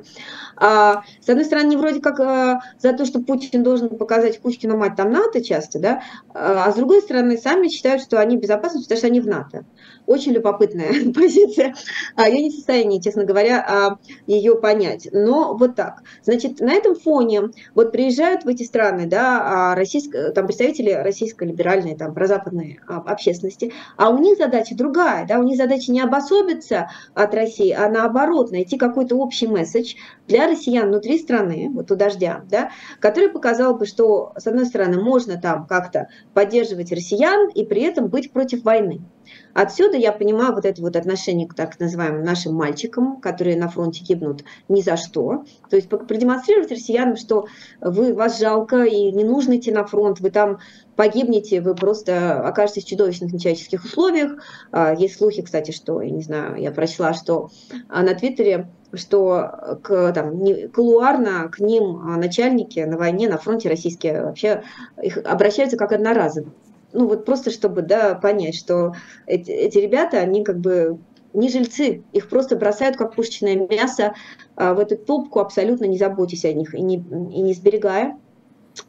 [0.56, 4.96] а, с одной стороны, вроде как а, за то, что Путин должен показать Кузькину мать
[4.96, 6.02] там НАТО часто, да,
[6.34, 9.64] а, а с другой стороны, сами считают, что они безопасны, потому что они в НАТО.
[10.12, 11.74] Очень любопытная позиция.
[12.16, 15.08] А, я не в состоянии, честно говоря, а, ее понять.
[15.10, 16.02] Но вот так.
[16.22, 21.48] Значит, на этом фоне вот приезжают в эти страны, да, а, российско, там представители российской
[21.48, 26.90] либеральной, там, прозападной общественности, а у них задача другая, да, у них задача не обособиться
[27.14, 29.94] от России, а наоборот, найти какой-то общий месседж
[30.28, 35.00] для россиян внутри страны, вот у дождя, да, который показал бы, что, с одной стороны,
[35.00, 39.00] можно там как-то поддерживать россиян и при этом быть против войны.
[39.54, 44.02] Отсюда я понимаю вот это вот отношение к так называемым нашим мальчикам, которые на фронте
[44.02, 45.44] гибнут ни за что.
[45.68, 47.46] То есть продемонстрировать россиянам, что
[47.80, 50.58] вы, вас жалко и не нужно идти на фронт, вы там
[50.96, 54.42] погибнете, вы просто окажетесь в чудовищных нечеловеческих условиях.
[54.70, 57.50] А, есть слухи, кстати, что, я не знаю, я прочла, что
[57.88, 63.38] а, на Твиттере что к, там, не, колуарно к ним а, начальники на войне, на
[63.38, 64.64] фронте российские вообще
[65.02, 66.52] их обращаются как одноразово
[66.92, 68.92] ну вот просто чтобы, да, понять, что
[69.26, 70.98] эти, эти ребята, они как бы
[71.34, 74.14] не жильцы, их просто бросают как пушечное мясо
[74.56, 78.18] а, в эту топку, абсолютно не заботясь о них и не, и не сберегая.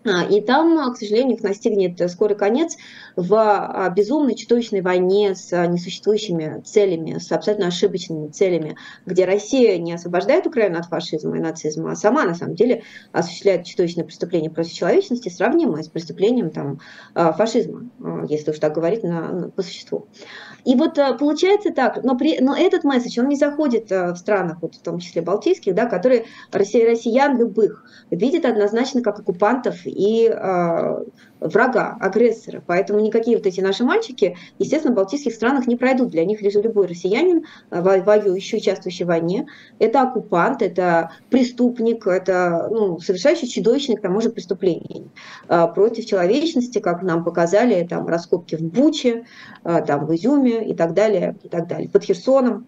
[0.06, 2.78] А, и там, к сожалению, их настигнет скорый конец
[3.16, 8.76] в а, безумной чудовищной войне с несуществующими целями, с абсолютно ошибочными целями,
[9.06, 13.66] где Россия не освобождает Украину от фашизма и нацизма, а сама, на самом деле, осуществляет
[13.66, 16.80] чудовищное преступление против человечности, сравнимое с преступлением там,
[17.14, 17.90] а, фашизма,
[18.30, 20.08] если уж так говорить на, по существу.
[20.66, 24.76] И вот получается так, но, при, но этот месседж, он не заходит в странах, вот
[24.76, 31.04] в том числе балтийских, да, которые россиян любых видят однозначно как оккупантов, оккупантов и э,
[31.40, 32.64] врага, агрессора.
[32.66, 36.10] Поэтому никакие вот эти наши мальчики, естественно, в балтийских странах не пройдут.
[36.10, 39.48] Для них любой россиянин, э, воюющий, участвующий в войне,
[39.80, 45.08] это оккупант, это преступник, это ну, совершающий чудовищных, к тому же, преступлений
[45.48, 49.26] э, против человечности, как нам показали там раскопки в Буче,
[49.64, 52.68] э, там в Изюме и так далее, и так далее, под Херсоном.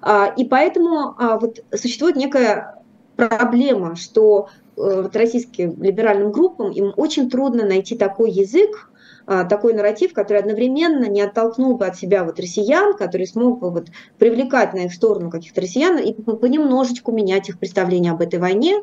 [0.00, 2.82] А, и поэтому а, вот существует некая
[3.16, 8.90] проблема, что Э, вот российским либеральным группам, им очень трудно найти такой язык,
[9.26, 13.70] а, такой нарратив, который одновременно не оттолкнул бы от себя вот россиян, который смог бы
[13.70, 18.82] вот привлекать на их сторону каких-то россиян и понемножечку менять их представление об этой войне,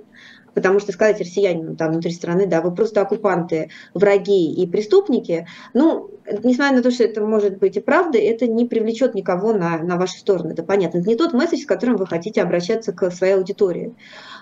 [0.54, 6.10] потому что сказать россиянину там внутри страны, да, вы просто оккупанты, враги и преступники, ну,
[6.44, 9.98] несмотря на то, что это может быть и правда, это не привлечет никого на, на
[9.98, 11.00] вашу сторону, это понятно.
[11.00, 13.94] Это не тот месседж, с которым вы хотите обращаться к своей аудитории.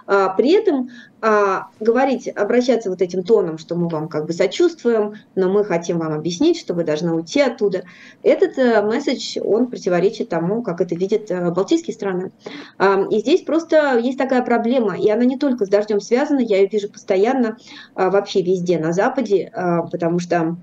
[0.06, 0.90] А, при этом
[1.22, 6.00] а, говорить, обращаться вот этим тоном, что мы вам как бы сочувствуем, но мы хотим
[6.00, 7.84] вам объяснить, что вы должны уйти оттуда,
[8.24, 12.32] этот а, месседж, он противоречит тому, как это видят а, балтийские страны.
[12.78, 16.58] А, и здесь просто есть такая проблема, и она не только с дождем связана, я
[16.58, 17.58] ее вижу постоянно
[17.94, 20.56] а, вообще везде на Западе, а, потому что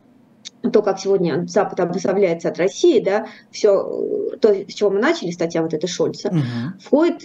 [0.73, 5.63] то, как сегодня Запад обособляется от России, да, все, то, с чего мы начали, статья
[5.63, 6.39] вот эта Шольца, угу.
[6.83, 7.23] входит,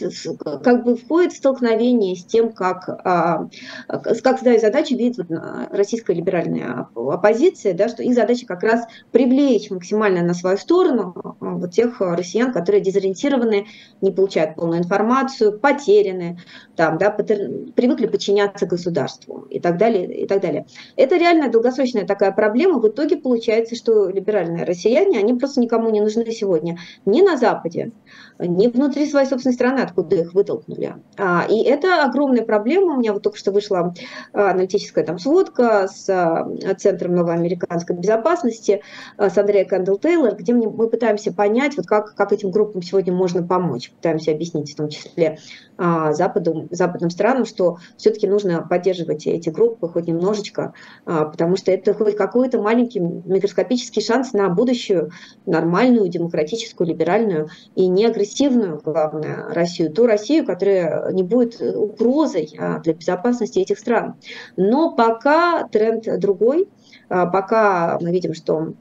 [0.64, 3.48] как бы входит в столкновение с тем, как, а,
[3.88, 5.40] как свою задачу видит вот
[5.72, 11.34] российская либеральная оппозиция, да, что их задача как раз привлечь максимально на свою сторону а,
[11.40, 13.68] вот тех россиян, которые дезориентированы,
[14.02, 16.40] не получают полную информацию, потеряны,
[16.76, 20.66] там, да, привыкли подчиняться государству и так далее, и так далее.
[20.96, 22.80] Это реально долгосрочная такая проблема.
[22.80, 26.80] В итоге получается, что либеральные россияне, они просто никому не нужны сегодня.
[27.06, 27.92] Ни на Западе,
[28.40, 30.96] ни внутри своей собственной страны, откуда их вытолкнули.
[31.18, 32.96] А, и это огромная проблема.
[32.96, 33.94] У меня вот только что вышла
[34.34, 38.82] а, аналитическая там сводка с а, Центром новоамериканской безопасности,
[39.18, 43.44] с Андреем Кэндл Тейлор, где мы пытаемся понять, вот как, как этим группам сегодня можно
[43.44, 43.92] помочь.
[43.92, 45.38] Пытаемся объяснить в том числе
[45.80, 50.74] Западу, западным странам, что все-таки нужно поддерживать эти группы хоть немножечко,
[51.06, 55.12] потому что это хоть какой-то маленький микроскопический шанс на будущую
[55.46, 62.80] нормальную, демократическую, либеральную и не агрессивную, главное, Россию, ту Россию, которая не будет угрозой а,
[62.80, 64.16] для безопасности этих стран.
[64.58, 66.68] Но пока тренд другой,
[67.10, 68.74] а, пока мы видим, что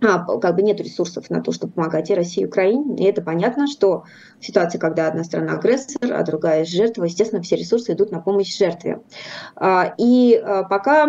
[0.00, 2.96] а, как бы нет ресурсов на то, чтобы помогать и России, и Украине.
[2.96, 4.04] И это понятно, что
[4.42, 9.00] ситуации, когда одна страна агрессор, а другая жертва, естественно, все ресурсы идут на помощь жертве.
[9.98, 11.08] И пока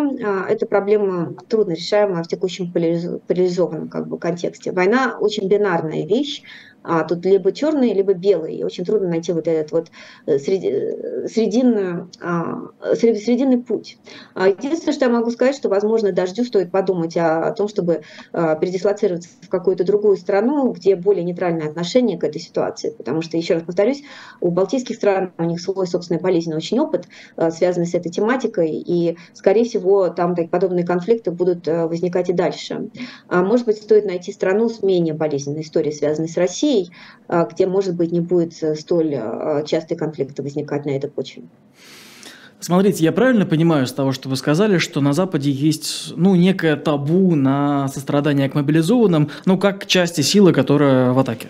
[0.50, 4.72] эта проблема трудно решаема в текущем поляризованном как бы, контексте.
[4.72, 6.44] Война очень бинарная вещь,
[6.84, 8.56] а тут либо черный, либо белый.
[8.58, 9.88] И очень трудно найти вот этот вот
[10.26, 13.98] э, э, срединную, а, срединный путь.
[14.34, 18.02] А единственное, что я могу сказать, что, возможно, дождю стоит подумать о, о том, чтобы
[18.34, 22.90] а, передислоцироваться в какую-то другую страну, где более нейтральное отношение к этой ситуации.
[22.92, 24.04] Потому что, еще раз повторюсь,
[24.42, 27.08] у балтийских стран у них свой собственный болезненный очень опыт,
[27.52, 32.90] связанный с этой тематикой, и, скорее всего, там подобные конфликты будут возникать и дальше.
[33.30, 36.92] Может быть, стоит найти страну с менее болезненной историей, связанной с Россией,
[37.28, 41.44] а, где, может быть, не будет э, столь а, частые конфликты возникать на этой почве.
[42.60, 46.78] Смотрите, я правильно понимаю с того, что вы сказали, что на Западе есть, ну, некое
[46.78, 51.50] табу на сострадание к мобилизованным, ну, как части силы, которая в атаке?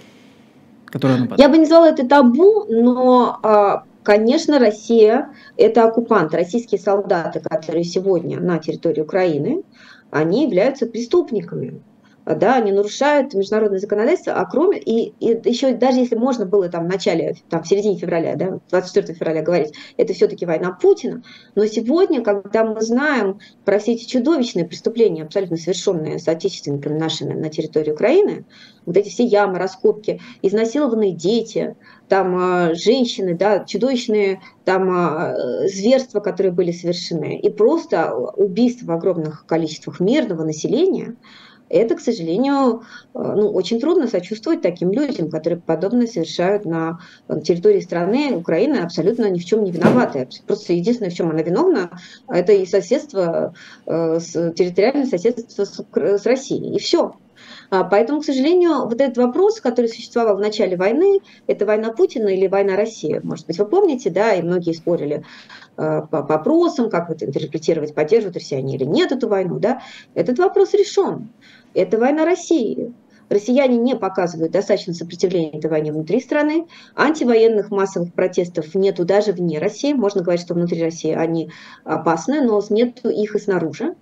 [0.94, 1.40] Которая нападает.
[1.40, 6.36] Я бы не назвала это табу, но, а, конечно, Россия– это оккупант.
[6.36, 9.64] Российские солдаты, которые сегодня на территории Украины,
[10.12, 11.82] они являются преступниками
[12.26, 16.86] да, они нарушают международное законодательство, а кроме, и, и еще даже если можно было там
[16.86, 21.24] в начале, там в середине февраля, да, 24 февраля говорить, это все-таки война Путина,
[21.56, 27.50] но сегодня, когда мы знаем про все эти чудовищные преступления, абсолютно совершенные соотечественниками нашими на
[27.50, 28.46] территории Украины,
[28.86, 31.76] вот эти все ямы, раскопки, изнасилованные дети,
[32.08, 35.36] там а, женщины, да, чудовищные там а,
[35.68, 41.16] зверства, которые были совершены, и просто убийства в огромных количествах мирного населения,
[41.74, 47.00] это, к сожалению, э, ну, очень трудно сочувствовать таким людям, которые подобное совершают на
[47.44, 48.34] территории страны.
[48.36, 50.28] Украина абсолютно ни в чем не виновата.
[50.48, 51.90] Просто единственное, в чем она виновна,
[52.28, 53.54] это и соседство,
[53.86, 54.20] э,
[54.56, 56.76] территориальное соседство с Россией.
[56.76, 57.14] И все.
[57.70, 62.28] А, поэтому, к сожалению, вот этот вопрос, который существовал в начале войны, это война Путина
[62.28, 65.24] или война России, может быть, вы помните, да, и многие спорили
[65.78, 69.82] э, по вопросам, как это интерпретировать, поддерживают россияне или нет эту войну, да,
[70.14, 71.30] этот вопрос решен.
[71.74, 72.94] Это война России.
[73.30, 76.68] Россияне не показывают достаточно сопротивления этой войне внутри страны.
[76.96, 79.94] Антивоенных массовых протестов нету даже вне России.
[79.94, 81.50] Можно говорить, что внутри России они
[81.84, 83.96] опасны, но нету их и снаружи.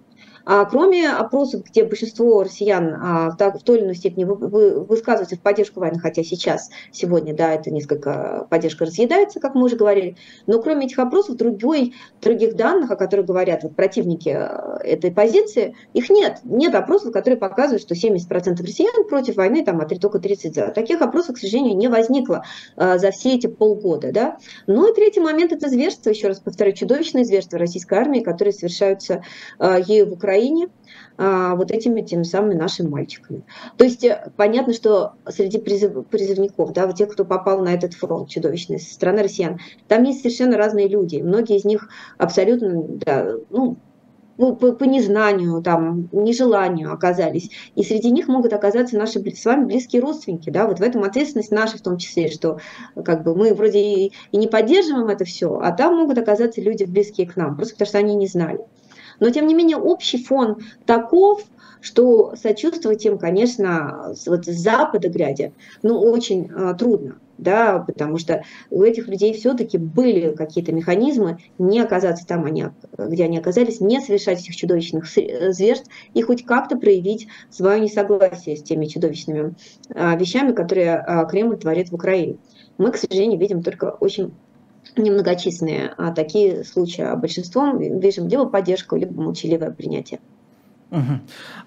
[0.46, 5.36] А кроме опросов, где большинство россиян а, в, той или иной степени вы, вы, высказываются
[5.36, 10.18] в поддержку войны, хотя сейчас, сегодня, да, это несколько поддержка разъедается, как мы уже говорили,
[10.48, 15.76] но кроме этих опросов, другой, других данных, о которых говорят вот, противники э, этой позиции,
[15.94, 16.40] их нет.
[16.44, 20.68] Нет опросов, которые показывают, что 70% россиян против войны, там, а только 30 за.
[20.70, 22.44] Таких опросов, к сожалению, не возникло
[22.76, 24.12] а, за все эти полгода.
[24.12, 24.38] Да?
[24.68, 29.24] Ну и третий момент– это зверство, еще раз повторю, чудовищное зверство российской армии, которые совершаются
[29.60, 30.70] а, ею в Украине Украине
[31.18, 33.44] а, вот этими теми самыми нашими мальчиками.
[33.78, 37.94] То есть э, понятно, что среди призыв, призывников, да, вот тех, кто попал на этот
[37.94, 39.60] фронт чудовищный со стороны россиян,
[39.90, 41.18] там есть совершенно разные люди.
[41.18, 43.78] Многие из них абсолютно, да, ну,
[44.38, 47.50] по, по незнанию, там, нежеланию оказались.
[47.76, 50.50] И среди них могут оказаться наши с вами близкие родственники.
[50.50, 50.66] Да?
[50.66, 52.60] Вот в этом ответственность наша в том числе, что
[53.04, 56.86] как бы, мы вроде и, и не поддерживаем это все, а там могут оказаться люди
[56.86, 58.62] близкие к нам, просто потому что они не знали.
[59.22, 61.44] Но, тем не менее, общий фон таков,
[61.80, 65.54] что сочувствовать им, конечно, вот с Запада глядя,
[65.84, 71.80] ну, очень э, трудно, да, потому что у этих людей все-таки были какие-то механизмы не
[71.80, 72.66] оказаться там, они,
[72.98, 78.64] где они оказались, не совершать этих чудовищных зверств и хоть как-то проявить свое несогласие с
[78.64, 79.54] теми чудовищными
[79.90, 82.38] э, вещами, которые э, Кремль творит в Украине.
[82.80, 84.34] Мы, к сожалению, видим только очень
[84.98, 90.20] немногочисленные а такие случаи, а большинством видим либо поддержку, либо молчаливое принятие.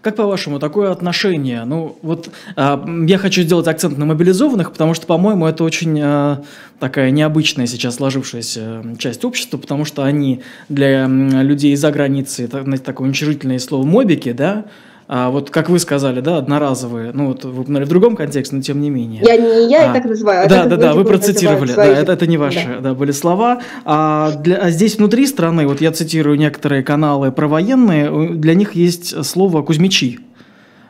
[0.02, 1.64] Как по-вашему, такое отношение?
[1.64, 6.42] Ну, вот а, я хочу сделать акцент на мобилизованных, потому что, по-моему, это очень а,
[6.78, 12.84] такая необычная сейчас сложившаяся часть общества, потому что они для людей из-за границы, это, знаете,
[12.84, 14.66] такое уничижительное слово мобики, да,
[15.06, 18.80] а вот как вы сказали, да, одноразовые, ну вот вы в другом контексте, но тем
[18.80, 19.22] не менее.
[19.24, 20.46] Я не я, а, так называю.
[20.46, 23.60] А да, да, да, вы процитировали, да, это, это не ваши, да, да были слова.
[23.84, 29.24] А, для, а здесь внутри страны, вот я цитирую некоторые каналы провоенные, для них есть
[29.26, 30.20] слово «кузьмичи».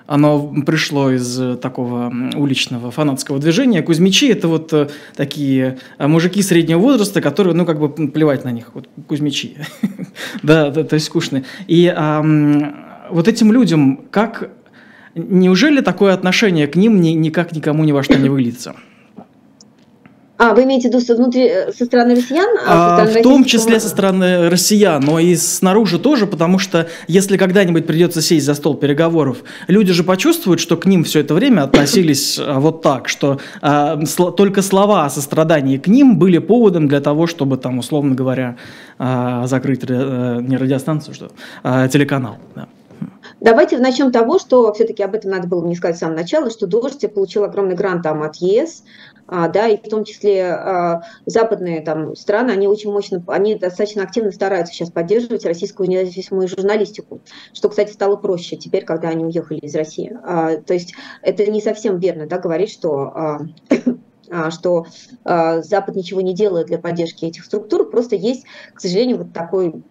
[0.07, 3.81] Оно пришло из такого уличного фанатского движения.
[3.81, 8.53] Кузьмичи– это вот э, такие э, мужики среднего возраста, которые, ну, как бы плевать на
[8.53, 8.73] них.
[8.75, 9.57] Вот кузьмичи.
[10.43, 11.45] да, да, то есть скучные.
[11.69, 11.87] И
[13.11, 14.51] вот этим людям, как
[15.15, 18.75] неужели такое отношение к ним ни, никак никому ни во что не выльется?
[20.37, 22.49] А, вы имеете в виду внутри, э, со стороны россиян?
[22.67, 26.89] А, со стороны в том числе со стороны россиян, но и снаружи тоже, потому что
[27.07, 31.35] если когда-нибудь придется сесть за стол переговоров, люди же почувствуют, что к ним все это
[31.35, 36.39] время относились а, вот так, что а, сл- только слова о сострадании к ним были
[36.39, 38.57] поводом для того, чтобы там, условно говоря,
[38.99, 41.31] а, закрыть а, не радиостанцию, что
[41.63, 42.39] а, телеканал.
[42.57, 42.67] Да.
[43.45, 46.67] Давайте начнем того, что все-таки об этом надо было мне сказать с самого начала, что
[46.67, 48.85] Дождь получил огромный грант там от ЕС,
[49.27, 54.03] а, да, и в том числе а, западные там страны, они очень мощно, они достаточно
[54.03, 57.21] активно стараются сейчас поддерживать российскую независимую журналистику,
[57.53, 60.17] что, кстати, стало проще теперь, когда они уехали из России.
[60.25, 63.41] А, то есть это не совсем верно, да, говорить, что
[64.49, 64.87] что
[65.23, 69.85] Запад ничего не делает для поддержки этих структур, просто есть, к сожалению, вот такой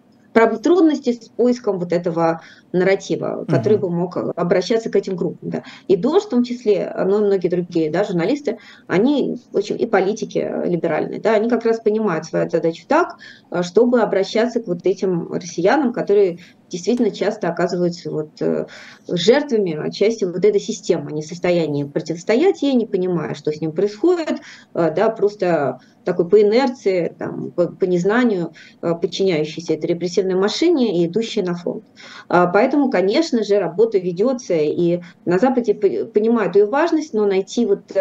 [0.62, 5.50] трудности с поиском вот этого нарратива, который бы мог обращаться к этим группам.
[5.50, 5.62] Да.
[5.88, 10.52] И ДОЖ в том числе, но и многие другие да, журналисты, они очень, и политики
[10.64, 13.16] либеральные, да, они как раз понимают свою задачу так,
[13.62, 18.66] чтобы обращаться к вот этим россиянам, которые действительно часто оказываются вот э,
[19.08, 23.72] жертвами отчасти вот этой системы, не в состоянии противостоять ей, не понимая, что с ним
[23.72, 24.40] происходит,
[24.74, 28.52] э, да, просто такой по инерции, там, по, по незнанию,
[28.82, 31.84] э, подчиняющейся этой репрессивной машине и идущие на фронт.
[32.28, 37.92] А, поэтому, конечно же, работа ведется, и на Западе понимают ее важность, но найти вот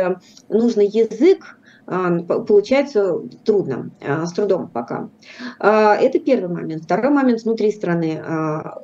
[0.49, 5.09] нужный язык, получается трудно, а, с трудом пока.
[5.59, 6.83] А, это первый момент.
[6.83, 8.21] Второй момент внутри страны.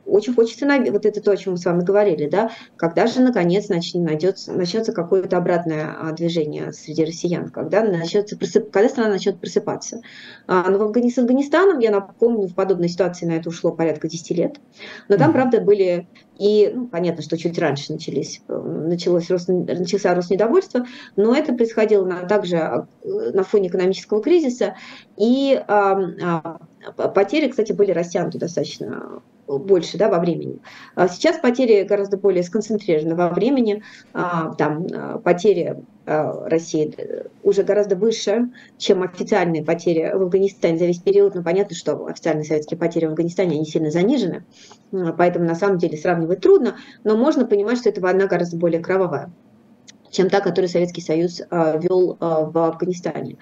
[0.06, 3.70] Очень хочется, вот это то, о чем мы с вами говорили, да, когда же наконец
[3.70, 10.02] начнется, начнется какое-то обратное движение среди россиян, когда, начнется когда страна начнет просыпаться.
[10.48, 14.60] Но с Афганистаном, я напомню, в подобной ситуации на это ушло порядка 10 лет,
[15.08, 16.08] но там, правда, были
[16.40, 20.86] и ну, понятно, что чуть раньше начались, началось рост, начался рост недовольства,
[21.18, 24.76] но это происходило на, также а, на фоне экономического кризиса.
[25.18, 26.00] И а,
[26.98, 29.22] а, потери, кстати, были растянуты достаточно
[29.58, 30.60] больше да, во времени.
[30.96, 33.84] А сейчас потери гораздо более сконцентрированы во времени.
[34.14, 36.96] А, там а, потери России
[37.44, 41.36] уже гораздо выше, чем официальные потери в Афганистане за весь период.
[41.36, 44.44] Но понятно, что официальные советские потери в Афганистане, они сильно занижены.
[44.92, 46.78] Поэтому на самом деле сравнивать трудно.
[47.04, 49.32] Но можно понимать, что эта война гораздо более кровавая
[50.12, 53.38] чем та, которую Советский Союз вел в Афганистане.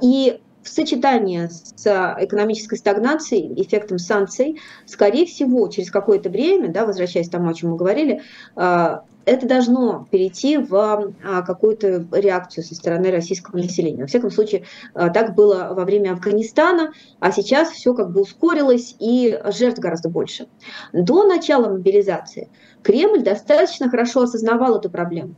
[0.00, 7.28] И в сочетании с экономической стагнацией, эффектом санкций, скорее всего, через какое-то время, да, возвращаясь
[7.28, 8.22] к тому, о чем мы говорили,
[8.54, 14.02] а, это должно перейти в а, какую-то реакцию со стороны российского населения.
[14.02, 14.64] Во всяком случае,
[14.94, 20.08] а, так было во время Афганистана, а сейчас все как бы ускорилось и жертв гораздо
[20.08, 20.48] больше.
[20.92, 22.48] До начала мобилизации
[22.82, 25.34] Кремль достаточно хорошо осознавал эту проблему.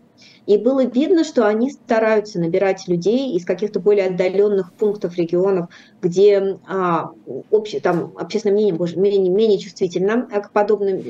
[0.51, 5.69] И было видно, что они стараются набирать людей из каких-то более отдаленных пунктов регионов,
[6.03, 7.13] где а,
[7.53, 11.05] обще, там, общественное мнение может, менее, менее чувствительно к подобным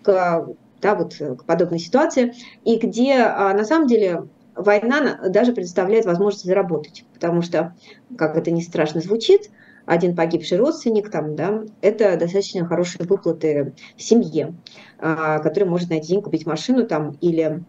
[0.00, 0.48] к,
[0.80, 2.32] да, вот, к подобной ситуации,
[2.64, 4.22] и где а, на самом деле
[4.56, 7.76] война даже предоставляет возможность заработать, потому что,
[8.16, 9.50] как это не страшно звучит,
[9.84, 14.54] один погибший родственник, там, да, это достаточно хорошие выплаты семье,
[14.98, 17.62] а, которая может найти день купить машину там, или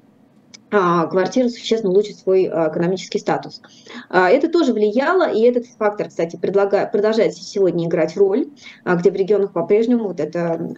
[0.74, 3.62] квартира существенно улучшит свой а, экономический статус.
[4.10, 8.48] А, это тоже влияло, и этот фактор, кстати, продолжает сегодня играть роль,
[8.86, 10.74] где в регионах по-прежнему вот это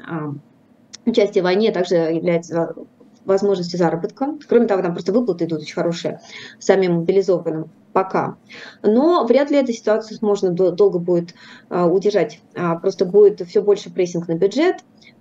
[1.05, 2.75] участие в войне также является
[3.23, 4.37] возможностью заработка.
[4.47, 6.19] Кроме того, там просто выплаты идут очень хорошие
[6.59, 8.37] самим мобилизованным пока.
[8.83, 11.33] Но вряд ли эту ситуацию можно долго будет
[11.69, 12.41] удержать.
[12.81, 14.77] Просто будет все больше прессинг на бюджет,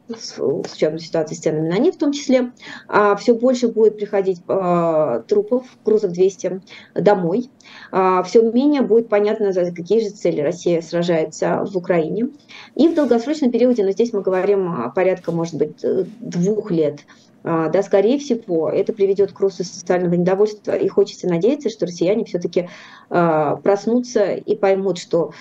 [0.08, 2.52] с учетом ситуации с ценами на нефть в том числе,
[2.88, 6.60] а все больше будет приходить а, трупов, грузов 200
[6.94, 7.50] домой.
[7.90, 12.28] А, все менее будет понятно, за какие же цели Россия сражается в Украине.
[12.74, 15.84] И в долгосрочном периоде, но здесь мы говорим порядка, может быть,
[16.20, 17.00] двух лет,
[17.44, 22.70] да, скорее всего, это приведет к росту социального недовольства, и хочется надеяться, что россияне все-таки
[23.10, 25.32] а, проснутся и поймут, что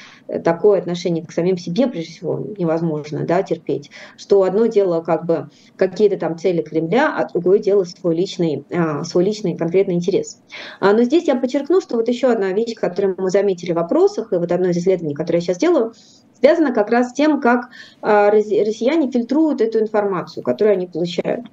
[0.43, 5.49] такое отношение к самим себе, прежде всего, невозможно да, терпеть, что одно дело как бы
[5.77, 10.41] какие-то там цели Кремля, а другое дело свой личный, а, свой личный конкретный интерес.
[10.81, 14.35] Но здесь я подчеркну, что вот еще одна вещь, которую мы заметили в вопросах, и
[14.35, 15.93] вот одно из исследований, которое я сейчас делаю,
[16.43, 17.69] связано как раз с тем, как
[18.01, 21.45] а, россияне фильтруют эту информацию, которую они получают.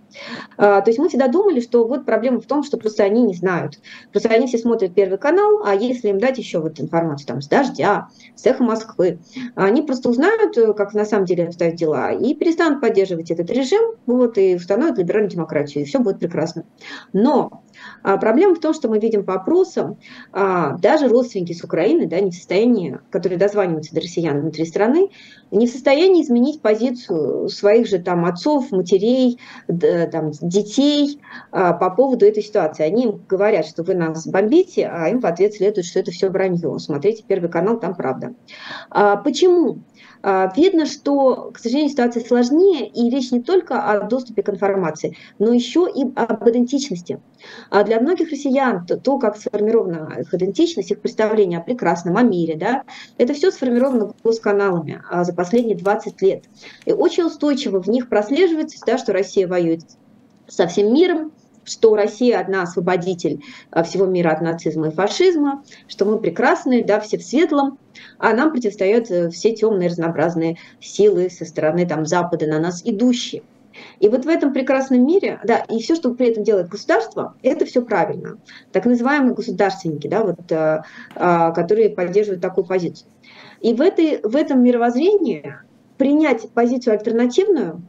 [0.57, 3.35] А, то есть мы всегда думали, что вот проблема в том, что просто они не
[3.35, 3.81] знают.
[4.13, 7.49] Просто они все смотрят Первый канал, а если им дать еще вот информацию там с
[7.49, 9.19] «Дождя», с «Эхо Москвы»,
[9.55, 13.95] они просто узнают, э, как на самом деле обстоят дела, и перестанут поддерживать этот режим,
[14.07, 16.65] вот, и установят либеральную демократию, и все будет прекрасно.
[17.13, 17.63] Но
[18.03, 19.99] а проблема в том, что мы видим по опросам,
[20.33, 25.11] а, даже родственники с Украины, да, не в состоянии, которые дозваниваются до россиян внутри страны,
[25.51, 31.21] не в состоянии изменить позицию своих же там отцов, матерей, там, детей
[31.51, 32.85] а, по поводу этой ситуации.
[32.85, 36.79] Они говорят, что вы нас бомбите, а им в ответ следует, что это все вранье.
[36.79, 38.35] Смотрите Первый канал, там правда.
[39.25, 39.81] Почему?
[40.23, 45.17] А, видно, что, к сожалению, ситуация сложнее, и речь не только о доступе к информации,
[45.39, 47.21] но еще и об идентичности.
[47.71, 52.23] А для многих россиян то, то как сформирована их идентичность, их представление о прекрасном, о
[52.23, 52.85] мире, да,
[53.17, 56.45] это все сформировано госканалами а, за последние 20 лет.
[56.85, 59.83] И очень устойчиво в них прослеживается, да, что Россия воюет
[60.49, 61.33] со всем миром,
[61.65, 67.01] что Россия одна освободитель а, всего мира от нацизма и фашизма, что мы прекрасные, да,
[67.01, 67.79] все в светлом,
[68.19, 73.43] а нам противостоят э, все темные разнообразные силы со стороны там, Запада на нас идущие.
[74.01, 77.65] И вот в этом прекрасном мире, да, и все, что при этом делает государство, это
[77.65, 78.39] все правильно.
[78.73, 80.85] Так называемые государственники, да, вот, а,
[81.15, 83.09] а, которые поддерживают такую позицию.
[83.61, 85.55] И в, этой, в этом мировоззрении
[85.99, 87.83] принять позицию альтернативную,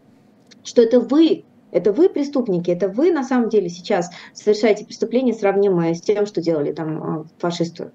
[0.64, 5.94] что это вы это вы преступники, это вы на самом деле сейчас совершаете преступление, сравнимое
[5.94, 7.92] с тем, что делали там а, фашисты.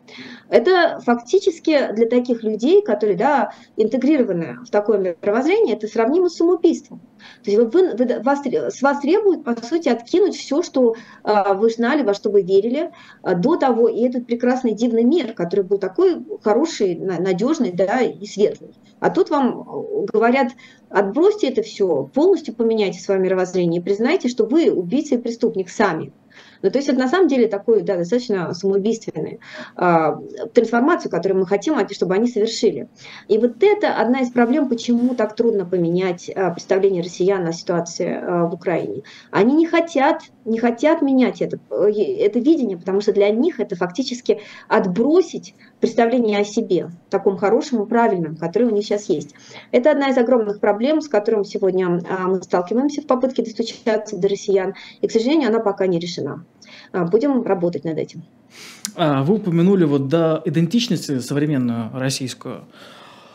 [0.48, 7.00] Это фактически для таких людей, которые да, интегрированы в такое мировоззрение, это сравнимо с самоубийством.
[7.44, 10.94] То есть вы, вы, вас, с вас требуют, по сути, откинуть все, что
[11.24, 12.90] э, вы знали, во что вы верили
[13.22, 18.26] э, до того, и этот прекрасный дивный мир, который был такой хороший, надежный да, и
[18.26, 18.74] светлый.
[19.00, 20.52] А тут вам говорят,
[20.88, 26.12] отбросьте это все, полностью поменяйте свое мировоззрение и признайте, что вы убийца и преступник сами.
[26.62, 29.40] Ну, то есть это на самом деле такой да, достаточно самоубийственный
[29.76, 30.16] э,
[30.54, 32.88] трансформацию, которую мы хотим, чтобы они совершили.
[33.28, 38.08] И вот это одна из проблем, почему так трудно поменять э, представление россиян на ситуации
[38.08, 39.02] э, в Украине.
[39.30, 44.40] Они не хотят, не хотят менять это, это видение, потому что для них это фактически
[44.68, 49.34] отбросить представление о себе, таком хорошем и правильном, которое у них сейчас есть.
[49.72, 54.74] Это одна из огромных проблем, с которым сегодня мы сталкиваемся в попытке достучаться до россиян,
[55.00, 56.44] и, к сожалению, она пока не решена.
[56.92, 58.22] А, будем работать над этим.
[58.94, 62.64] А, вы упомянули вот до идентичности современную российскую,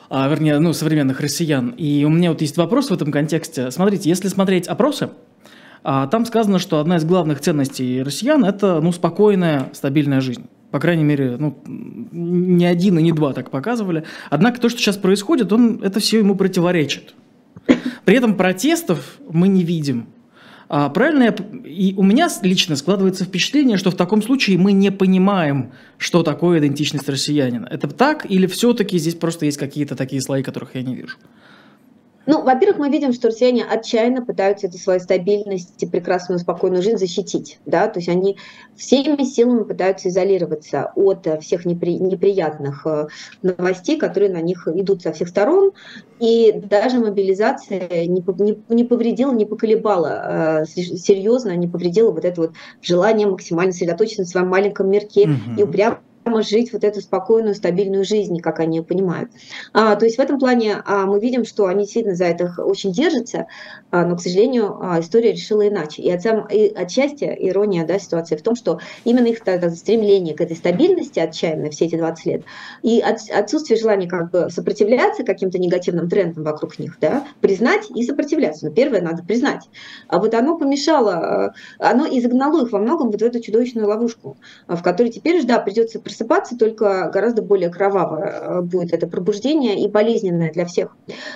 [0.09, 1.69] а, вернее, ну, современных россиян.
[1.69, 3.71] И у меня вот есть вопрос в этом контексте.
[3.71, 5.09] Смотрите, если смотреть опросы,
[5.83, 10.45] там сказано, что одна из главных ценностей россиян– это ну, спокойная, стабильная жизнь.
[10.71, 14.05] По крайней мере, ну, ни один и ни два так показывали.
[14.29, 17.13] Однако то, что сейчас происходит, он, это все ему противоречит.
[18.05, 20.07] При этом протестов мы не видим.
[20.69, 21.35] А, правильно я...
[21.65, 26.59] И у меня лично складывается впечатление, что в таком случае мы не понимаем, что такое
[26.59, 27.67] идентичность россиянина.
[27.69, 31.17] Это так или все-таки здесь просто есть какие-то такие слои, которых я не вижу?
[32.31, 36.95] Ну, во-первых, мы видим, что россияне отчаянно пытаются эту свою стабильность и прекрасную, спокойную жизнь
[36.95, 37.59] защитить.
[37.65, 37.89] Да?
[37.89, 38.37] То есть они
[38.77, 41.97] всеми силами пытаются изолироваться от всех непри...
[41.99, 43.07] неприятных э,
[43.41, 45.73] новостей, которые на них идут со всех сторон.
[46.21, 52.39] И даже мобилизация не, не, не повредила, не поколебала э, серьезно, не повредила вот это
[52.39, 52.51] вот
[52.81, 55.59] желание максимально сосредоточиться на своем маленьком мирке угу.
[55.59, 55.99] и упрямо
[56.41, 59.31] жить вот эту спокойную, стабильную жизнь, как они понимают.
[59.73, 62.91] А, то есть в этом плане а, мы видим, что они действительно за это очень
[62.91, 63.47] держатся,
[63.89, 66.01] а, но, к сожалению, а, история решила иначе.
[66.01, 70.41] И, от, и отчасти ирония да, ситуации в том, что именно их тогда, стремление к
[70.41, 72.43] этой стабильности отчаянно все эти 20 лет
[72.83, 78.03] и от, отсутствие желания как бы сопротивляться каким-то негативным трендам вокруг них, да, признать и
[78.03, 78.67] сопротивляться.
[78.67, 79.69] Но первое надо признать.
[80.07, 84.81] А вот оно помешало, оно изогнало их во многом вот в эту чудовищную ловушку, в
[84.81, 90.65] которой теперь, да, придется просыпаться, только гораздо более кровавое будет это пробуждение и болезненное для
[90.65, 90.95] всех.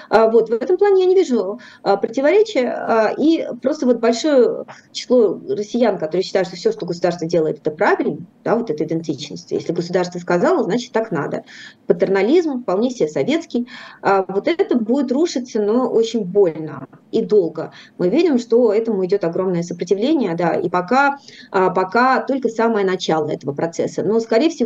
[0.09, 6.23] Вот, в этом плане я не вижу противоречия, и просто вот большое число россиян, которые
[6.23, 9.51] считают, что все, что государство делает, это правильно, да, вот эта идентичность.
[9.51, 11.43] Если государство сказало, значит так надо.
[11.87, 13.67] Патернализм вполне себе советский.
[14.01, 17.71] Вот это будет рушиться, но очень больно и долго.
[17.97, 21.17] Мы видим, что этому идет огромное сопротивление, да, и пока,
[21.51, 24.03] пока только самое начало этого процесса.
[24.03, 24.64] Но, скорее всего,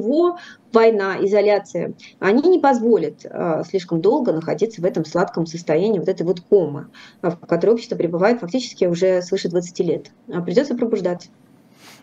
[0.71, 3.25] война, изоляция, они не позволят
[3.67, 6.87] слишком долго находиться в этом сладком состоянии, вот этой вот комы,
[7.21, 10.11] в которой общество пребывает фактически уже свыше 20 лет.
[10.45, 11.29] Придется пробуждаться.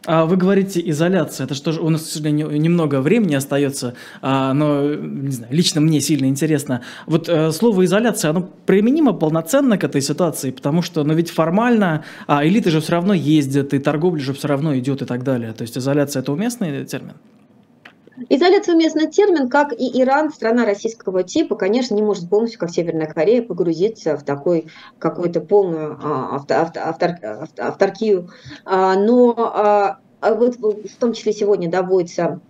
[0.06, 1.46] А вы говорите изоляция.
[1.46, 5.80] Это что же у нас, к сожалению, немного времени остается, а, но не знаю, лично
[5.80, 6.82] мне сильно интересно.
[7.06, 12.04] Вот э, слово изоляция, оно применимо полноценно к этой ситуации, потому что, ну ведь формально
[12.28, 15.52] а, элиты же все равно ездят, и торговля же все равно идет и так далее.
[15.52, 17.14] То есть изоляция это уместный термин?
[18.28, 23.06] Изоляция уместный термин, как и Иран, страна российского типа, конечно, не может полностью, как Северная
[23.06, 24.66] Корея, погрузиться в такой
[24.98, 26.54] какую-то полную а, авто.
[28.64, 32.40] А, но а, вот в том числе сегодня доводится а, а,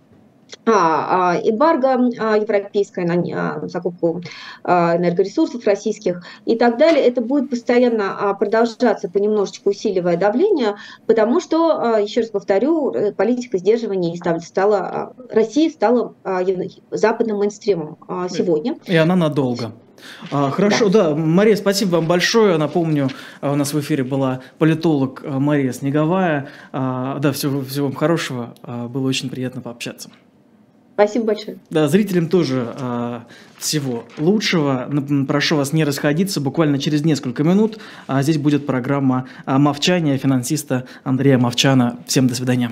[0.65, 4.21] эмбарго а, европейское на закупку
[4.63, 10.75] энергоресурсов российских и так далее, это будет постоянно продолжаться, понемножечку усиливая давление,
[11.05, 16.15] потому что, еще раз повторю, э, политика сдерживания стала, Россия стала
[16.91, 17.97] западным мейнстримом
[18.29, 18.77] сегодня.
[18.85, 19.71] И она надолго.
[20.29, 21.09] Хорошо, да.
[21.09, 22.57] да, Мария, спасибо вам большое.
[22.57, 23.09] Напомню,
[23.41, 26.49] у нас в эфире была политолог Мария Снеговая.
[26.71, 28.55] Да, всего, всего вам хорошего.
[28.63, 30.09] Было очень приятно пообщаться.
[30.97, 31.59] Спасибо большое.
[31.69, 33.19] Да, зрителям тоже э,
[33.59, 34.89] всего лучшего.
[35.27, 36.41] Прошу вас не расходиться.
[36.41, 37.77] Буквально через несколько минут
[38.07, 41.99] а здесь будет программа «Мовчание» финансиста Андрея Мовчана.
[42.07, 42.71] Всем до свидания.